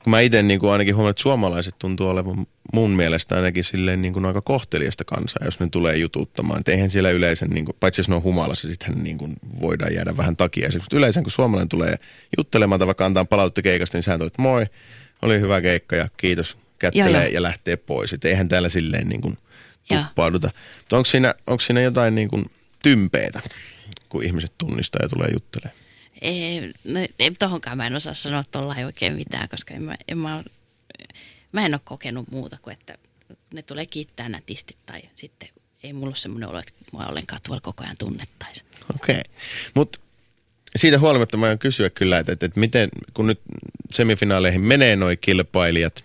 kun 0.03 0.11
mä 0.11 0.19
itse 0.19 0.43
niin 0.43 0.59
kuin 0.59 0.71
ainakin 0.71 0.95
huomaan, 0.95 1.09
että 1.09 1.21
suomalaiset 1.21 1.75
tuntuu 1.79 2.07
olevan 2.07 2.47
mun 2.73 2.91
mielestä 2.91 3.35
ainakin 3.35 3.63
silleen 3.63 4.01
niin 4.01 4.13
kuin 4.13 4.25
aika 4.25 4.41
kohteliasta 4.41 5.03
kansaa, 5.05 5.45
jos 5.45 5.59
ne 5.59 5.67
tulee 5.71 5.97
jututtamaan. 5.97 6.59
Et 6.59 6.67
eihän 6.67 6.89
siellä 6.89 7.09
yleensä, 7.11 7.45
niin 7.45 7.65
kuin, 7.65 7.77
paitsi 7.79 7.99
jos 7.99 8.09
ne 8.09 8.15
on 8.15 8.23
humalassa, 8.23 8.67
sittenhän 8.67 9.03
niin 9.03 9.17
kuin 9.17 9.35
voidaan 9.61 9.93
jäädä 9.93 10.17
vähän 10.17 10.37
takia. 10.37 10.69
Mutta 10.73 10.97
yleensä 10.97 11.21
kun 11.21 11.31
suomalainen 11.31 11.69
tulee 11.69 11.95
juttelemaan 12.37 12.79
tai 12.79 12.87
vaikka 12.87 13.05
antaa 13.05 13.25
palautetta 13.25 13.61
keikasta, 13.61 13.97
niin 13.97 14.03
sehän 14.03 14.21
että 14.21 14.41
moi, 14.41 14.65
oli 15.21 15.39
hyvä 15.39 15.61
keikka 15.61 15.95
ja 15.95 16.09
kiitos, 16.17 16.57
kättelee 16.79 17.23
joo. 17.23 17.33
ja 17.33 17.41
lähtee 17.41 17.75
pois. 17.75 18.13
Et 18.13 18.25
eihän 18.25 18.47
täällä 18.47 18.69
silleen 18.69 19.07
niin 19.07 19.21
kuin 19.21 19.37
tuppauduta. 19.87 20.51
Mutta 20.79 20.97
onko 20.97 21.05
siinä, 21.05 21.35
onko 21.47 21.61
siinä 21.61 21.81
jotain 21.81 22.15
niin 22.15 22.27
kuin 22.27 22.45
tympeitä, 22.83 23.41
kun 24.09 24.23
ihmiset 24.23 24.51
tunnistaa 24.57 24.99
ja 25.03 25.09
tulee 25.09 25.27
juttelemaan? 25.33 25.80
Ei, 26.21 26.71
no, 26.83 26.99
ei, 27.19 27.31
mä 27.75 27.87
en 27.87 27.95
osaa 27.95 28.13
sanoa 28.13 28.43
tuolla 28.51 28.75
oikein 28.85 29.13
mitään, 29.13 29.49
koska 29.49 29.73
en 29.73 29.83
mä, 29.83 29.95
en 30.07 30.17
mä, 30.17 30.43
mä 31.51 31.65
en 31.65 31.73
ole 31.73 31.81
kokenut 31.83 32.31
muuta 32.31 32.57
kuin, 32.61 32.73
että 32.73 32.97
ne 33.53 33.61
tulee 33.61 33.85
kiittää 33.85 34.29
nätisti 34.29 34.75
tai 34.85 35.01
sitten 35.15 35.49
ei 35.83 35.93
mulla 35.93 36.07
ole 36.07 36.15
semmoinen 36.15 36.49
olo, 36.49 36.59
että 36.59 36.71
mua 36.91 37.05
ollenkaan 37.05 37.41
tuolla 37.45 37.61
koko 37.61 37.83
ajan 37.83 37.97
tunnettaisiin. 37.97 38.67
Okei. 38.95 39.15
Okay. 39.15 39.23
Mutta 39.73 39.99
siitä 40.75 40.99
huolimatta 40.99 41.37
mä 41.37 41.45
aion 41.45 41.59
kysyä 41.59 41.89
kyllä, 41.89 42.19
että, 42.19 42.33
että, 42.33 42.45
että 42.45 42.59
miten, 42.59 42.89
kun 43.13 43.27
nyt 43.27 43.39
semifinaaleihin 43.91 44.61
menee 44.61 44.95
noi 44.95 45.17
kilpailijat 45.17 46.03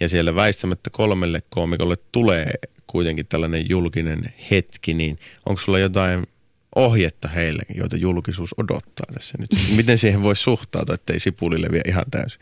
ja 0.00 0.08
siellä 0.08 0.34
väistämättä 0.34 0.90
kolmelle 0.90 1.42
koomikolle 1.50 1.96
tulee 2.12 2.50
kuitenkin 2.86 3.26
tällainen 3.26 3.68
julkinen 3.68 4.34
hetki, 4.50 4.94
niin 4.94 5.18
onko 5.46 5.60
sulla 5.60 5.78
jotain 5.78 6.26
ohjetta 6.76 7.28
heille, 7.28 7.62
joita 7.74 7.96
julkisuus 7.96 8.54
odottaa 8.56 9.06
tässä 9.14 9.34
nyt? 9.38 9.50
Miten 9.76 9.98
siihen 9.98 10.22
voi 10.22 10.36
suhtautua, 10.36 10.94
ettei 10.94 11.20
sipuli 11.20 11.62
leviä 11.62 11.82
ihan 11.86 12.04
täysin? 12.10 12.40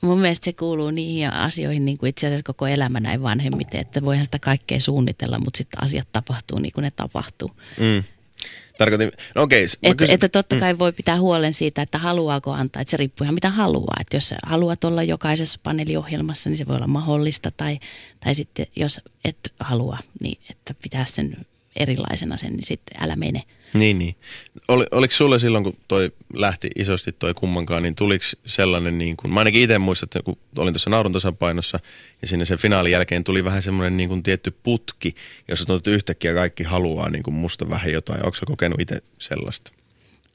Mun 0.00 0.20
mielestä 0.20 0.44
se 0.44 0.52
kuuluu 0.52 0.90
niihin 0.90 1.32
asioihin 1.32 1.84
niin 1.84 1.98
kuin 1.98 2.10
itse 2.10 2.26
asiassa 2.26 2.42
koko 2.42 2.66
elämä 2.66 3.00
näin 3.00 3.22
vanhemmiten, 3.22 3.80
että 3.80 4.04
voihan 4.04 4.24
sitä 4.24 4.38
kaikkea 4.38 4.80
suunnitella, 4.80 5.38
mutta 5.38 5.58
sitten 5.58 5.82
asiat 5.82 6.08
tapahtuu 6.12 6.58
niin 6.58 6.72
kuin 6.72 6.82
ne 6.82 6.90
tapahtuu. 6.90 7.50
Mm. 7.78 8.04
Tarkoitin, 8.78 9.12
no 9.34 9.42
okei. 9.42 9.64
Okay, 9.64 9.76
että, 9.82 9.96
kysyn, 9.96 10.14
että 10.14 10.28
totta 10.28 10.56
kai 10.56 10.72
mm. 10.72 10.78
voi 10.78 10.92
pitää 10.92 11.20
huolen 11.20 11.54
siitä, 11.54 11.82
että 11.82 11.98
haluaako 11.98 12.52
antaa, 12.52 12.82
että 12.82 12.90
se 12.90 12.96
riippuu 12.96 13.24
ihan 13.24 13.34
mitä 13.34 13.50
haluaa. 13.50 13.96
Että 14.00 14.16
jos 14.16 14.34
haluat 14.42 14.84
olla 14.84 15.02
jokaisessa 15.02 15.60
paneeliohjelmassa, 15.62 16.50
niin 16.50 16.58
se 16.58 16.66
voi 16.66 16.76
olla 16.76 16.86
mahdollista. 16.86 17.50
Tai, 17.50 17.78
tai 18.20 18.34
sitten 18.34 18.66
jos 18.76 19.00
et 19.24 19.52
halua, 19.60 19.98
niin 20.20 20.38
että 20.50 20.74
pitää 20.82 21.04
sen 21.06 21.36
erilaisena 21.76 22.36
sen, 22.36 22.52
niin 22.52 22.66
sitten 22.66 23.02
älä 23.02 23.16
mene. 23.16 23.42
Niin, 23.74 23.98
niin. 23.98 24.16
Oli, 24.68 24.86
oliko 24.90 25.14
sulle 25.14 25.38
silloin, 25.38 25.64
kun 25.64 25.76
toi 25.88 26.12
lähti 26.34 26.70
isosti 26.76 27.12
toi 27.12 27.34
kummankaan, 27.34 27.82
niin 27.82 27.94
tuliko 27.94 28.24
sellainen 28.46 28.98
niin 28.98 29.16
kuin, 29.16 29.34
mä 29.34 29.40
ainakin 29.40 29.62
itse 29.62 29.78
muistan, 29.78 30.06
että 30.06 30.22
kun 30.22 30.38
olin 30.56 30.74
tuossa 30.74 30.90
naurun 30.90 31.12
tasapainossa 31.12 31.80
ja 32.22 32.28
sinne 32.28 32.44
sen 32.44 32.58
finaalin 32.58 32.92
jälkeen 32.92 33.24
tuli 33.24 33.44
vähän 33.44 33.62
semmoinen 33.62 33.96
niin 33.96 34.08
kuin 34.08 34.22
tietty 34.22 34.50
putki, 34.62 35.14
jossa 35.48 35.64
tuntuu, 35.64 35.76
että 35.76 35.90
yhtäkkiä 35.90 36.34
kaikki 36.34 36.62
haluaa 36.62 37.10
niin 37.10 37.22
kuin 37.22 37.34
musta 37.34 37.70
vähän 37.70 37.92
jotain. 37.92 38.24
Onko 38.24 38.34
sä 38.34 38.46
kokenut 38.46 38.80
itse 38.80 39.02
sellaista? 39.18 39.72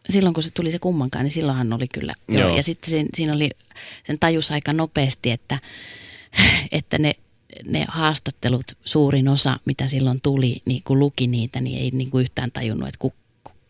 Silloin 0.09 0.33
kun 0.33 0.43
se 0.43 0.51
tuli 0.51 0.71
se 0.71 0.79
kummankaan, 0.79 1.25
niin 1.25 1.31
silloinhan 1.31 1.73
oli 1.73 1.87
kyllä. 1.87 2.13
Joo. 2.27 2.41
Joo. 2.41 2.55
Ja 2.55 2.63
sitten 2.63 2.89
siinä, 2.89 3.09
siinä 3.13 3.33
oli 3.33 3.49
sen 4.03 4.19
tajus 4.19 4.51
aika 4.51 4.73
nopeasti, 4.73 5.31
että, 5.31 5.59
että 6.71 6.97
ne 6.97 7.13
ne 7.65 7.85
haastattelut, 7.87 8.77
suurin 8.85 9.27
osa, 9.27 9.59
mitä 9.65 9.87
silloin 9.87 10.21
tuli, 10.21 10.61
niin 10.65 10.81
kun 10.83 10.99
luki 10.99 11.27
niitä, 11.27 11.61
niin 11.61 11.79
ei 11.79 11.91
niin 11.91 12.09
kuin 12.09 12.21
yhtään 12.21 12.51
tajunnut, 12.51 12.87
että 12.87 12.99
ku, 12.99 13.13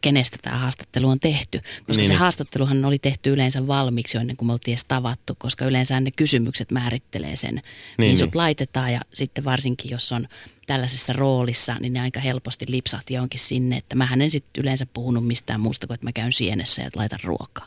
kenestä 0.02 0.38
tämä 0.42 0.58
haastattelu 0.58 1.10
on 1.10 1.20
tehty. 1.20 1.60
Koska 1.60 1.94
niin, 1.94 2.06
se 2.06 2.12
niin. 2.12 2.20
haastatteluhan 2.20 2.86
oli 2.86 3.00
tehty 3.00 3.30
yleensä 3.30 3.68
valmiiksi 3.68 4.18
jo 4.18 4.22
ennen 4.22 4.38
kuin 4.38 4.48
me 4.48 4.54
oltiin 4.54 4.74
edes 4.74 4.86
tavattu, 4.86 5.36
koska 5.38 5.65
yleensä 5.65 6.00
ne 6.00 6.12
kysymykset 6.12 6.72
määrittelee 6.72 7.36
sen, 7.36 7.56
niin, 7.56 7.63
niin 7.98 8.18
sut 8.18 8.32
niin. 8.32 8.38
laitetaan. 8.38 8.94
Ja 8.94 9.02
sitten 9.13 9.44
varsinkin, 9.44 9.92
jos 9.92 10.12
on 10.12 10.28
tällaisessa 10.68 11.13
roolissa, 11.13 11.76
niin 11.80 11.94
ne 11.94 12.02
aika 12.02 12.20
helposti 12.20 12.65
lipsahti 12.68 13.13
jonkin 13.13 13.39
sinne, 13.39 13.78
että 13.78 13.96
mä 13.96 14.10
en 14.20 14.32
sitten 14.32 14.62
yleensä 14.62 14.86
puhunut 14.94 15.28
mistään 15.28 15.60
muusta 15.60 15.88
kuin, 15.88 15.96
että 15.96 16.06
mä 16.06 16.12
käyn 16.12 16.34
sienessä 16.34 16.82
ja 16.82 16.89
laitan 16.96 17.20
ruokaa. 17.24 17.65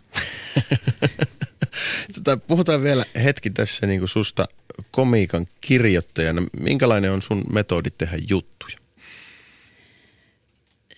tota, 2.14 2.36
puhutaan 2.36 2.82
vielä 2.82 3.04
hetki 3.24 3.50
tässä 3.50 3.86
niin 3.86 4.00
kuin 4.00 4.08
susta 4.08 4.48
komiikan 4.90 5.46
kirjoittajana. 5.60 6.42
Minkälainen 6.60 7.12
on 7.12 7.22
sun 7.22 7.44
metodi 7.52 7.90
tehdä 7.98 8.18
juttuja? 8.28 8.78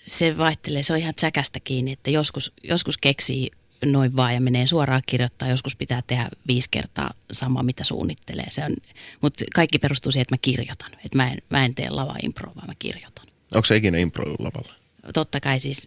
Se 0.04 0.38
vaihtelee, 0.38 0.82
se 0.82 0.92
on 0.92 0.98
ihan 0.98 1.14
säkästä 1.18 1.60
kiinni, 1.60 1.92
että 1.92 2.10
joskus, 2.10 2.52
joskus 2.62 2.98
keksii 2.98 3.50
noin 3.84 4.16
vaan 4.16 4.34
ja 4.34 4.40
menee 4.40 4.66
suoraan 4.66 5.02
kirjoittaa. 5.06 5.48
Joskus 5.48 5.76
pitää 5.76 6.02
tehdä 6.06 6.28
viisi 6.46 6.68
kertaa 6.70 7.10
sama, 7.32 7.62
mitä 7.62 7.84
suunnittelee. 7.84 8.46
Se 8.50 8.64
on, 8.64 8.76
mutta 9.20 9.44
kaikki 9.54 9.78
perustuu 9.78 10.12
siihen, 10.12 10.22
että 10.22 10.34
mä 10.34 10.38
kirjoitan. 10.42 10.92
Että 10.92 11.16
mä 11.16 11.30
en, 11.30 11.38
mä 11.50 11.64
en 11.64 11.74
tee 11.74 11.90
lava 11.90 12.16
impro, 12.22 12.52
vaan 12.56 12.66
mä 12.66 12.74
kirjoitan. 12.78 13.26
Onko 13.54 13.64
se 13.64 13.76
ikinä 13.76 13.98
impro 13.98 14.34
lavalla? 14.38 14.74
Totta 15.14 15.40
kai 15.40 15.60
siis 15.60 15.86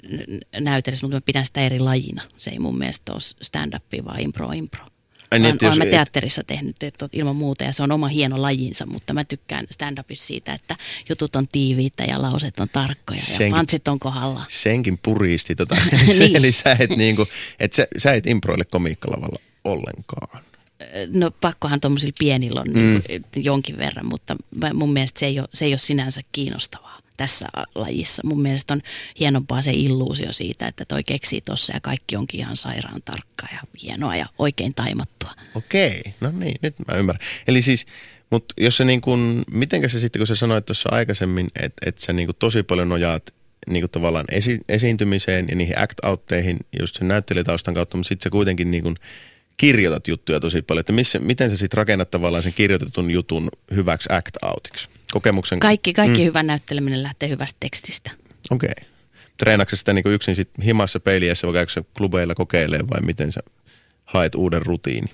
näytellessä, 0.60 1.06
mutta 1.06 1.18
mä 1.18 1.22
pidän 1.22 1.46
sitä 1.46 1.62
eri 1.62 1.80
lajina. 1.80 2.24
Se 2.38 2.50
ei 2.50 2.60
mun 2.60 2.78
mielestä 2.78 3.12
ole 3.12 3.22
stand-up, 3.22 3.84
vaan 4.06 4.22
impro, 4.22 4.52
impro. 4.52 4.86
Ai 5.32 5.40
niin, 5.40 5.58
olen, 5.62 5.74
olen 5.74 5.90
teatterissa 5.90 6.44
tehnyt 6.44 6.76
ilman 7.14 7.36
muuta 7.36 7.64
ja 7.64 7.74
se 7.74 7.84
on 7.84 7.92
oma 7.92 8.08
hieno 8.08 8.42
lajinsa, 8.42 8.86
mutta 8.86 9.14
mä 9.14 9.24
tykkään 9.24 9.66
stand-upissa 9.74 10.28
siitä, 10.28 10.54
että 10.54 10.76
jutut 11.10 11.36
on 11.36 11.48
tiiviitä 11.48 12.04
ja 12.04 12.22
lauset 12.22 12.60
on 12.60 12.70
tarkkoja 12.70 13.20
senkin, 13.22 13.46
ja 13.46 13.52
pantsit 13.52 13.88
on 13.88 14.00
kohdalla. 14.00 14.46
Senkin 14.48 15.00
puristi 15.04 15.56
tota. 15.56 15.76
niin. 16.20 16.36
Eli 16.36 16.52
sä 16.52 16.78
et, 16.80 16.90
niinku, 16.90 17.28
et 17.60 17.74
sä, 17.74 17.88
sä 17.98 18.14
et 18.14 18.28
improille 18.28 18.66
komiikkalavalla 18.66 19.40
ollenkaan. 19.64 20.44
No 21.14 21.32
pakkohan 21.32 21.82
tuommoisilla 21.82 22.14
pienillä 22.20 22.62
on 22.62 22.68
mm. 22.68 23.02
niin 23.08 23.24
jonkin 23.36 23.78
verran, 23.78 24.06
mutta 24.06 24.36
mun 24.74 24.94
mielestä 24.94 25.20
se 25.20 25.26
ei 25.26 25.40
ole, 25.40 25.48
se 25.54 25.66
ei 25.66 25.72
ole 25.72 25.78
sinänsä 25.78 26.22
kiinnostavaa 26.32 27.00
tässä 27.18 27.48
lajissa. 27.76 28.24
Mun 28.26 28.42
mielestä 28.42 28.74
on 28.74 28.82
hienompaa 29.20 29.62
se 29.62 29.72
illuusio 29.72 30.34
siitä, 30.34 30.68
että 30.68 30.86
toi 30.86 31.04
keksii 31.04 31.42
tossa 31.42 31.74
ja 31.74 31.80
kaikki 31.80 32.16
onkin 32.16 32.40
ihan 32.40 32.56
sairaan 32.56 33.02
tarkkaa 33.06 33.50
ja 33.52 33.60
hienoa 33.84 34.16
ja 34.16 34.26
oikein 34.40 34.74
taimattua. 34.74 35.32
Okei, 35.56 36.02
no 36.22 36.32
niin, 36.32 36.56
nyt 36.62 36.76
mä 36.88 36.98
ymmärrän. 36.98 37.28
Eli 37.48 37.62
siis, 37.62 37.86
mutta 38.30 38.54
jos 38.58 38.78
se 38.78 38.86
niin 38.86 39.02
kuin, 39.02 39.44
mitenkä 39.52 39.88
se 39.88 40.00
sitten, 40.00 40.20
kun 40.20 40.28
sä 40.28 40.36
sanoit 40.36 40.66
tuossa 40.66 40.90
aikaisemmin, 40.92 41.48
että 41.56 41.90
et 41.90 41.98
sä 41.98 42.14
niin 42.14 42.30
tosi 42.40 42.64
paljon 42.64 42.90
nojaat 42.90 43.34
niin 43.68 43.82
kuin 43.82 43.92
tavallaan 43.92 44.26
esi- 44.32 44.60
esiintymiseen 44.70 45.48
ja 45.50 45.56
niihin 45.56 45.76
act-outteihin 45.78 46.58
just 46.80 46.96
sen 46.96 47.08
näyttelijätaustan 47.08 47.74
kautta, 47.74 47.98
mutta 47.98 48.08
sitten 48.08 48.24
sä 48.24 48.30
kuitenkin 48.30 48.72
niin 48.72 48.84
kuin 48.84 48.96
kirjoitat 49.58 50.08
juttuja 50.08 50.40
tosi 50.40 50.62
paljon, 50.62 50.80
että 50.80 50.94
missä, 50.94 51.20
miten 51.20 51.50
sä 51.50 51.58
sitten 51.58 51.78
rakennat 51.78 52.12
tavallaan 52.12 52.44
sen 52.44 52.54
kirjoitetun 52.54 53.12
jutun 53.12 53.50
hyväksi 53.76 54.10
act-outiksi? 54.10 54.97
Kokemuksen? 55.12 55.60
Kaikki, 55.60 55.94
kaikki 55.94 56.20
mm. 56.20 56.26
hyvä 56.26 56.44
näytteleminen 56.44 57.04
lähtee 57.04 57.30
hyvästä 57.30 57.58
tekstistä. 57.60 58.12
Okei. 58.50 58.70
Okay. 58.78 58.90
Treenaatko 59.38 59.76
sitä 59.76 59.94
niin 59.94 60.08
yksin 60.08 60.36
sit 60.36 60.50
himassa 60.66 61.00
peiliässä 61.00 61.48
vai 61.48 61.54
käykö 61.54 61.84
klubeilla 61.98 62.36
kokeilemaan 62.36 62.90
vai 62.90 63.02
miten 63.02 63.32
sä 63.32 63.40
haet 64.06 64.36
uuden 64.36 64.62
rutiini? 64.62 65.08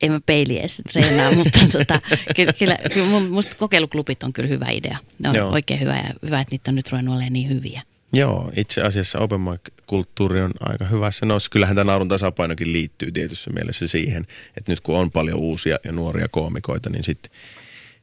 Ei 0.00 0.10
mä 0.10 0.20
peiliässä 0.26 0.82
treenaa, 0.92 1.32
mutta 1.38 1.60
tota, 1.72 2.00
kyllä, 2.36 2.52
kyllä, 2.52 2.78
kyllä 2.94 3.20
musta 3.20 3.56
kokeiluklubit 3.56 4.22
on 4.22 4.32
kyllä 4.32 4.48
hyvä 4.48 4.66
idea. 4.70 4.98
Ne 5.18 5.28
on 5.28 5.34
Joo. 5.34 5.50
oikein 5.50 5.80
hyvä 5.80 5.96
ja 5.96 6.14
hyvä, 6.22 6.40
että 6.40 6.52
niitä 6.52 6.70
on 6.70 6.74
nyt 6.74 6.92
ruvennut 6.92 7.14
olemaan 7.14 7.32
niin 7.32 7.48
hyviä. 7.48 7.82
Joo, 8.12 8.52
itse 8.56 8.82
asiassa 8.82 9.18
open 9.18 9.40
mic-kulttuuri 9.40 10.40
on 10.40 10.50
aika 10.60 10.84
hyvässä 10.84 11.26
noussa. 11.26 11.50
Kyllähän 11.50 11.76
tämä 11.76 11.92
naurun 11.92 12.08
tasapainokin 12.08 12.72
liittyy 12.72 13.12
tietyssä 13.12 13.50
mielessä 13.50 13.88
siihen, 13.88 14.26
että 14.56 14.72
nyt 14.72 14.80
kun 14.80 14.96
on 14.96 15.10
paljon 15.10 15.38
uusia 15.38 15.78
ja 15.84 15.92
nuoria 15.92 16.28
koomikoita, 16.28 16.90
niin 16.90 17.04
sitten 17.04 17.32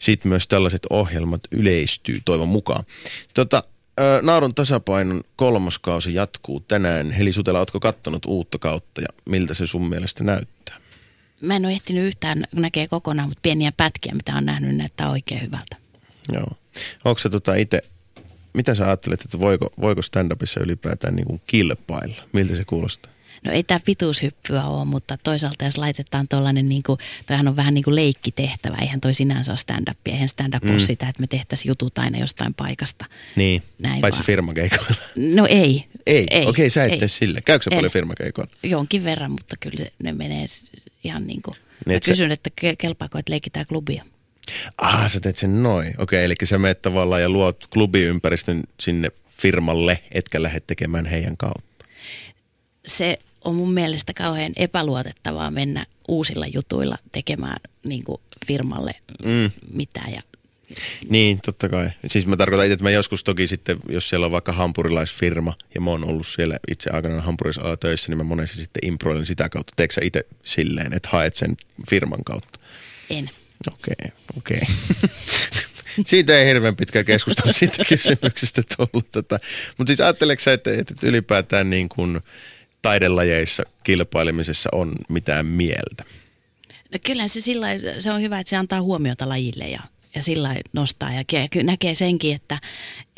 sitten 0.02 0.30
myös 0.30 0.48
tällaiset 0.48 0.88
ohjelmat 0.90 1.42
yleistyy 1.52 2.22
toivon 2.26 2.48
mukaan. 2.48 2.84
Tota, 3.34 3.64
Naarun 4.22 4.56
tasapainon 4.56 5.22
kolmoskausi 5.36 6.14
jatkuu 6.14 6.60
tänään. 6.60 7.12
Heli 7.12 7.34
Sutela, 7.34 7.60
oletko 7.60 7.80
kattonut 7.80 8.26
uutta 8.26 8.60
kautta 8.60 9.02
ja 9.02 9.08
miltä 9.26 9.54
se 9.54 9.68
sun 9.68 9.90
mielestä 9.90 10.24
näyttää? 10.24 10.78
Mä 11.42 11.56
en 11.56 11.66
ole 11.66 11.74
ehtinyt 11.74 12.08
yhtään 12.08 12.44
näkee 12.56 12.88
kokonaan, 12.88 13.30
mutta 13.30 13.40
pieniä 13.42 13.72
pätkiä, 13.78 14.14
mitä 14.14 14.36
on 14.36 14.46
nähnyt, 14.46 14.76
näyttää 14.76 15.10
oikein 15.10 15.42
hyvältä. 15.42 15.76
Joo. 16.34 16.48
Onko 17.06 17.20
se 17.20 17.30
tota 17.30 17.56
itse, 17.56 17.82
mitä 18.54 18.76
sä 18.76 18.86
ajattelet, 18.86 19.22
että 19.22 19.40
voiko, 19.40 19.74
voiko 19.82 20.02
stand-upissa 20.02 20.64
ylipäätään 20.64 21.16
niin 21.16 21.26
kuin 21.26 21.42
kilpailla? 21.48 22.24
Miltä 22.34 22.56
se 22.56 22.66
kuulostaa? 22.66 23.11
No 23.46 23.52
ei 23.52 23.64
tämä 23.64 23.80
pituushyppyä 23.86 24.64
ole, 24.64 24.86
mutta 24.86 25.18
toisaalta 25.24 25.66
jos 25.66 25.78
laitetaan 25.78 26.28
tuollainen, 26.28 26.70
niin 26.70 26.84
kuin, 26.84 27.00
toihan 27.28 27.48
on 27.48 27.56
vähän 27.56 27.74
niin 27.74 27.84
kuin 27.84 27.96
leikkitehtävä, 27.96 28.78
eihän 28.82 29.02
toi 29.02 29.14
sinänsä 29.14 29.52
ole 29.52 29.58
stand-up, 29.58 29.98
eihän 30.06 30.30
stand-up 30.30 30.64
mm. 30.64 30.72
ole 30.72 30.80
sitä, 30.80 31.10
että 31.10 31.22
me 31.22 31.28
tehtäisiin 31.28 31.70
jutut 31.70 31.98
aina 31.98 32.20
jostain 32.20 32.54
paikasta. 32.54 33.06
Niin, 33.36 33.64
Näin 33.80 34.02
paitsi 34.02 34.18
vaan. 34.20 34.26
firmakeikoilla. 34.26 34.96
No 35.16 35.46
ei. 35.50 35.86
Ei, 36.06 36.28
ei 36.32 36.42
okei 36.42 36.50
okay, 36.50 36.70
sä 36.70 36.86
et 36.86 36.92
ei. 36.92 37.00
tee 37.00 37.08
sille. 37.08 37.42
Käykö 37.42 37.64
sä 37.64 37.70
paljon 37.76 37.92
firmakeikoilla? 37.92 38.52
Jonkin 38.64 39.04
verran, 39.04 39.32
mutta 39.32 39.56
kyllä 39.60 39.86
ne 40.04 40.14
menee 40.14 40.46
ihan 41.04 41.28
niin 41.28 41.42
kuin, 41.42 41.56
niin, 41.86 41.96
mä 41.96 42.00
kysyn, 42.06 42.30
sä... 42.30 42.34
että 42.34 42.50
kelpaako, 42.78 43.18
että 43.18 43.32
leikitään 43.32 43.66
klubia. 43.66 44.06
Ah, 44.78 45.12
sä 45.12 45.20
teet 45.20 45.38
sen 45.38 45.64
noin. 45.64 45.88
Okei, 45.88 46.02
okay, 46.02 46.24
eli 46.26 46.36
sä 46.44 46.58
menet 46.58 46.82
tavallaan 46.82 47.22
ja 47.22 47.30
luot 47.30 47.68
klubiympäristön 47.68 48.64
sinne 48.80 49.12
firmalle, 49.30 50.04
etkä 50.12 50.44
lähde 50.44 50.60
tekemään 50.60 51.06
heidän 51.06 51.38
kautta. 51.38 51.86
Se 52.86 53.20
on 53.44 53.56
mun 53.56 53.74
mielestä 53.74 54.14
kauhean 54.14 54.52
epäluotettavaa 54.56 55.52
mennä 55.52 55.86
uusilla 56.08 56.48
jutuilla 56.48 56.98
tekemään 57.12 57.60
niin 57.84 58.04
kuin 58.04 58.22
firmalle 58.48 58.96
mm. 59.26 59.52
mitään. 59.74 60.14
Ja... 60.14 60.22
Niin, 61.10 61.42
totta 61.46 61.70
kai. 61.70 61.90
Siis 62.08 62.28
mä 62.28 62.38
tarkoitan 62.38 62.66
itse, 62.66 62.74
että 62.74 62.84
mä 62.84 62.90
joskus 62.90 63.24
toki 63.24 63.48
sitten, 63.48 63.78
jos 63.90 64.10
siellä 64.10 64.26
on 64.26 64.32
vaikka 64.32 64.52
hampurilaisfirma 64.52 65.54
ja 65.76 65.82
mä 65.82 65.90
oon 65.90 66.10
ollut 66.10 66.28
siellä 66.28 66.60
itse 66.68 66.90
aikanaan 66.94 67.24
hampurisala 67.24 67.78
töissä, 67.78 68.10
niin 68.10 68.18
mä 68.18 68.24
monesti 68.24 68.58
sitten 68.58 68.86
improilen 68.86 69.26
sitä 69.26 69.50
kautta. 69.50 69.74
Teekö 69.76 69.94
sä 69.94 70.02
itse 70.04 70.26
silleen, 70.44 70.94
että 70.94 71.10
haet 71.12 71.36
sen 71.36 71.58
firman 71.90 72.24
kautta? 72.26 72.60
En. 73.10 73.30
Okei, 73.68 73.96
okay, 74.00 74.12
okei. 74.38 74.58
Okay. 74.58 74.76
Siitä 76.06 76.40
ei 76.40 76.48
hirveän 76.48 76.76
pitkä 76.76 77.04
keskustelu 77.04 77.54
siitä 77.60 77.86
kysymyksestä 77.86 78.62
tullut. 78.78 79.12
Tota. 79.12 79.40
Mutta 79.78 79.90
siis 79.90 80.02
ajatteleeko 80.02 80.42
sä, 80.44 80.54
että, 80.54 80.72
että 80.72 80.96
ylipäätään 81.04 81.70
niin 81.70 81.90
kuin– 81.90 82.20
taidelajeissa 82.82 83.64
kilpailemisessa 83.84 84.70
on 84.72 84.96
mitään 85.10 85.46
mieltä? 85.46 86.04
No 86.92 87.00
kyllä 87.06 87.28
se, 87.28 87.42
sillä, 87.42 87.68
se 88.00 88.12
on 88.12 88.22
hyvä, 88.22 88.40
että 88.40 88.50
se 88.50 88.56
antaa 88.56 88.82
huomiota 88.82 89.30
lajille 89.30 89.68
ja, 89.68 89.80
ja 90.16 90.24
sillä 90.24 90.56
nostaa. 90.74 91.10
Ja 91.14 91.24
näkee 91.64 91.96
senkin, 91.96 92.36
että, 92.36 92.60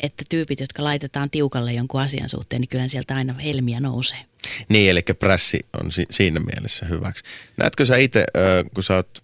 että 0.00 0.24
tyypit, 0.28 0.60
jotka 0.60 0.84
laitetaan 0.84 1.30
tiukalle 1.30 1.72
jonkun 1.72 2.00
asian 2.00 2.28
suhteen, 2.28 2.60
niin 2.60 2.68
kyllä 2.68 2.88
sieltä 2.88 3.16
aina 3.16 3.32
helmiä 3.32 3.80
nousee. 3.80 4.18
Niin, 4.68 4.90
eli 4.90 5.02
prässi 5.18 5.58
on 5.82 5.92
si- 5.92 6.06
siinä 6.10 6.40
mielessä 6.40 6.86
hyväksi. 6.86 7.24
Näetkö 7.56 7.86
sä 7.86 7.96
itse, 7.96 8.24
kun 8.74 8.84
sä 8.84 8.94
oot 8.94 9.22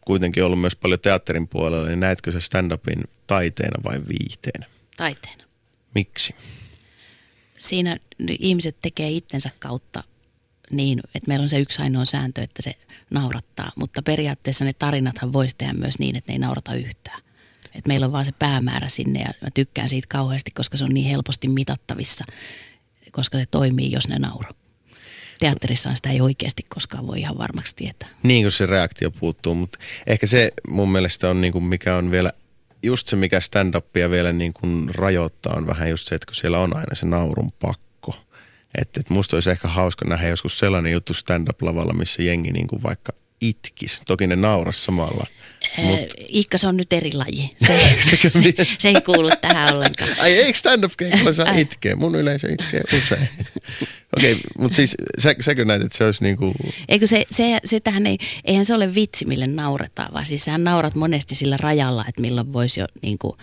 kuitenkin 0.00 0.44
ollut 0.44 0.60
myös 0.60 0.76
paljon 0.76 1.00
teatterin 1.00 1.48
puolella, 1.48 1.88
niin 1.88 2.00
näetkö 2.00 2.32
sä 2.32 2.40
stand-upin 2.40 3.04
taiteena 3.26 3.84
vai 3.84 4.00
viihteenä? 4.08 4.66
Taiteena. 4.96 5.44
Miksi? 5.94 6.34
Siinä 7.58 7.96
ihmiset 8.38 8.76
tekee 8.82 9.10
itsensä 9.10 9.50
kautta 9.58 10.04
niin, 10.70 11.00
että 11.14 11.28
meillä 11.28 11.42
on 11.42 11.48
se 11.48 11.58
yksi 11.58 11.82
ainoa 11.82 12.04
sääntö, 12.04 12.42
että 12.42 12.62
se 12.62 12.74
naurattaa. 13.10 13.72
Mutta 13.76 14.02
periaatteessa 14.02 14.64
ne 14.64 14.72
tarinathan 14.72 15.32
voisi 15.32 15.54
tehdä 15.58 15.72
myös 15.72 15.98
niin, 15.98 16.16
että 16.16 16.32
ne 16.32 16.34
ei 16.34 16.38
naurata 16.38 16.74
yhtään. 16.74 17.22
Et 17.74 17.86
meillä 17.86 18.06
on 18.06 18.12
vaan 18.12 18.24
se 18.24 18.32
päämäärä 18.32 18.88
sinne 18.88 19.20
ja 19.20 19.28
mä 19.42 19.48
tykkään 19.54 19.88
siitä 19.88 20.06
kauheasti, 20.08 20.50
koska 20.50 20.76
se 20.76 20.84
on 20.84 20.94
niin 20.94 21.10
helposti 21.10 21.48
mitattavissa, 21.48 22.24
koska 23.12 23.38
se 23.38 23.46
toimii, 23.50 23.92
jos 23.92 24.08
ne 24.08 24.18
nauraa. 24.18 24.52
Teatterissa 25.38 25.94
sitä 25.94 26.10
ei 26.10 26.20
oikeasti 26.20 26.62
koskaan 26.68 27.06
voi 27.06 27.20
ihan 27.20 27.38
varmaksi 27.38 27.76
tietää. 27.76 28.08
Niin 28.22 28.44
kuin 28.44 28.52
se 28.52 28.66
reaktio 28.66 29.10
puuttuu, 29.10 29.54
mutta 29.54 29.78
ehkä 30.06 30.26
se 30.26 30.52
mun 30.68 30.92
mielestä 30.92 31.30
on 31.30 31.40
niin 31.40 31.52
kuin 31.52 31.64
mikä 31.64 31.96
on 31.96 32.10
vielä 32.10 32.32
just 32.82 33.06
se, 33.06 33.16
mikä 33.16 33.40
stand-upia 33.40 34.10
vielä 34.10 34.32
niin 34.32 34.52
kuin 34.52 34.94
rajoittaa, 34.94 35.54
on 35.56 35.66
vähän 35.66 35.90
just 35.90 36.08
se, 36.08 36.14
että 36.14 36.26
kun 36.26 36.34
siellä 36.34 36.58
on 36.58 36.76
aina 36.76 36.94
se 36.94 37.06
naurun 37.06 37.52
pakko. 37.52 38.14
Että 38.78 39.00
et 39.00 39.10
musta 39.10 39.36
olisi 39.36 39.50
ehkä 39.50 39.68
hauska 39.68 40.04
nähdä 40.04 40.28
joskus 40.28 40.58
sellainen 40.58 40.92
juttu 40.92 41.14
stand-up-lavalla, 41.14 41.92
missä 41.92 42.22
jengi 42.22 42.52
niin 42.52 42.66
kuin 42.66 42.82
vaikka 42.82 43.12
itkis. 43.40 44.00
Toki 44.06 44.26
ne 44.26 44.36
nauras 44.36 44.84
samalla. 44.84 45.26
Mut... 45.76 45.98
Iikka, 46.34 46.58
se 46.58 46.68
on 46.68 46.76
nyt 46.76 46.92
eri 46.92 47.12
laji. 47.14 47.50
Se, 47.66 47.98
se, 48.30 48.54
se 48.78 48.88
ei 48.88 49.00
kuulu 49.06 49.30
tähän 49.40 49.74
ollenkaan. 49.74 50.10
Ai 50.18 50.32
eikö 50.32 50.58
stand-up 50.58 50.92
keikolla 50.96 51.32
saa 51.32 51.52
itkeä? 51.52 51.96
Mun 51.96 52.14
yleisö 52.14 52.52
itkee 52.52 52.82
usein. 52.98 53.28
Okei, 54.16 54.32
okay, 54.32 54.44
mutta 54.58 54.76
siis 54.76 54.94
sä, 55.18 55.34
säkö 55.40 55.64
näet, 55.64 55.82
että 55.82 55.98
se 55.98 56.04
olisi 56.04 56.24
niinku... 56.24 56.54
Eikö 56.88 57.06
se, 57.06 57.24
se, 57.30 57.58
se 57.64 57.80
tähän 57.80 58.06
ei, 58.06 58.18
eihän 58.44 58.64
se 58.64 58.74
ole 58.74 58.94
vitsi, 58.94 59.24
mille 59.24 59.46
nauretaan, 59.46 60.14
vaan 60.14 60.26
siis 60.26 60.44
sähän 60.44 60.64
naurat 60.64 60.94
monesti 60.94 61.34
sillä 61.34 61.56
rajalla, 61.56 62.04
että 62.08 62.20
milloin 62.20 62.52
voisi 62.52 62.80
jo 62.80 62.86
niinku, 63.02 63.36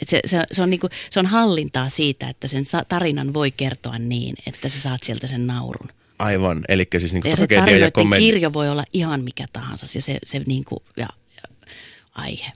et 0.00 0.08
se, 0.08 0.20
se, 0.24 0.42
se, 0.52 0.62
on 0.62 0.70
niinku, 0.70 0.88
se 1.10 1.20
on 1.20 1.26
hallintaa 1.26 1.88
siitä, 1.88 2.28
että 2.28 2.48
sen 2.48 2.64
tarinan 2.88 3.34
voi 3.34 3.50
kertoa 3.50 3.98
niin, 3.98 4.34
että 4.46 4.68
sä 4.68 4.80
saat 4.80 5.02
sieltä 5.02 5.26
sen 5.26 5.46
naurun. 5.46 5.88
Aivan, 6.18 6.64
eli 6.68 6.86
siis 6.98 7.12
niinku 7.12 7.28
ja 7.28 7.36
se 7.36 7.46
ja 7.50 8.18
kirjo 8.18 8.52
voi 8.52 8.68
olla 8.68 8.84
ihan 8.92 9.24
mikä 9.24 9.46
tahansa, 9.52 9.86
ja 9.94 10.02
se, 10.02 10.18
se 10.24 10.38
niinku, 10.46 10.82
ja, 10.96 11.08
ja 11.36 11.74
aihe. 12.14 12.52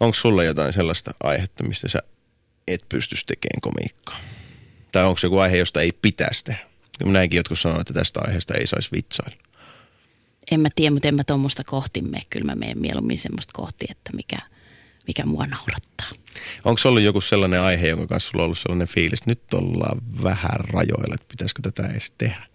Onko 0.00 0.14
sulla 0.14 0.44
jotain 0.44 0.72
sellaista 0.72 1.14
aihetta, 1.22 1.64
mistä 1.64 1.88
sä 1.88 2.02
et 2.68 2.84
pystyisi 2.88 3.26
tekemään 3.26 3.60
komiikkaa? 3.60 4.20
Tai 4.92 5.04
onko 5.04 5.18
se 5.18 5.26
joku 5.26 5.38
aihe, 5.38 5.56
josta 5.56 5.80
ei 5.80 5.92
pitäisi 5.92 6.44
tehdä? 6.44 6.60
Näinkin 7.04 7.38
jotkut 7.38 7.58
sanoo, 7.58 7.80
että 7.80 7.94
tästä 7.94 8.20
aiheesta 8.26 8.54
ei 8.54 8.66
saisi 8.66 8.88
vitsailla. 8.92 9.36
En 10.50 10.60
mä 10.60 10.68
tiedä, 10.74 10.90
mutta 10.90 11.08
en 11.08 11.14
mä 11.14 11.24
tuommoista 11.24 11.64
kohti 11.64 12.02
mene. 12.02 12.22
Kyllä 12.30 12.46
mä 12.46 12.54
menen 12.54 12.78
mieluummin 12.78 13.18
semmoista 13.18 13.52
kohti, 13.54 13.86
että 13.90 14.10
mikä, 14.16 14.38
mikä 15.06 15.26
mua 15.26 15.46
naurattaa. 15.46 16.10
Onko 16.64 16.80
ollut 16.84 17.02
joku 17.02 17.20
sellainen 17.20 17.60
aihe, 17.60 17.88
jonka 17.88 18.06
kanssa 18.06 18.30
sulla 18.30 18.42
on 18.42 18.44
ollut 18.44 18.58
sellainen 18.58 18.88
fiilis, 18.88 19.18
että 19.18 19.30
nyt 19.30 19.54
ollaan 19.54 19.98
vähän 20.22 20.60
rajoilla, 20.60 21.14
että 21.14 21.26
pitäisikö 21.28 21.62
tätä 21.62 21.88
edes 21.88 22.12
tehdä? 22.18 22.46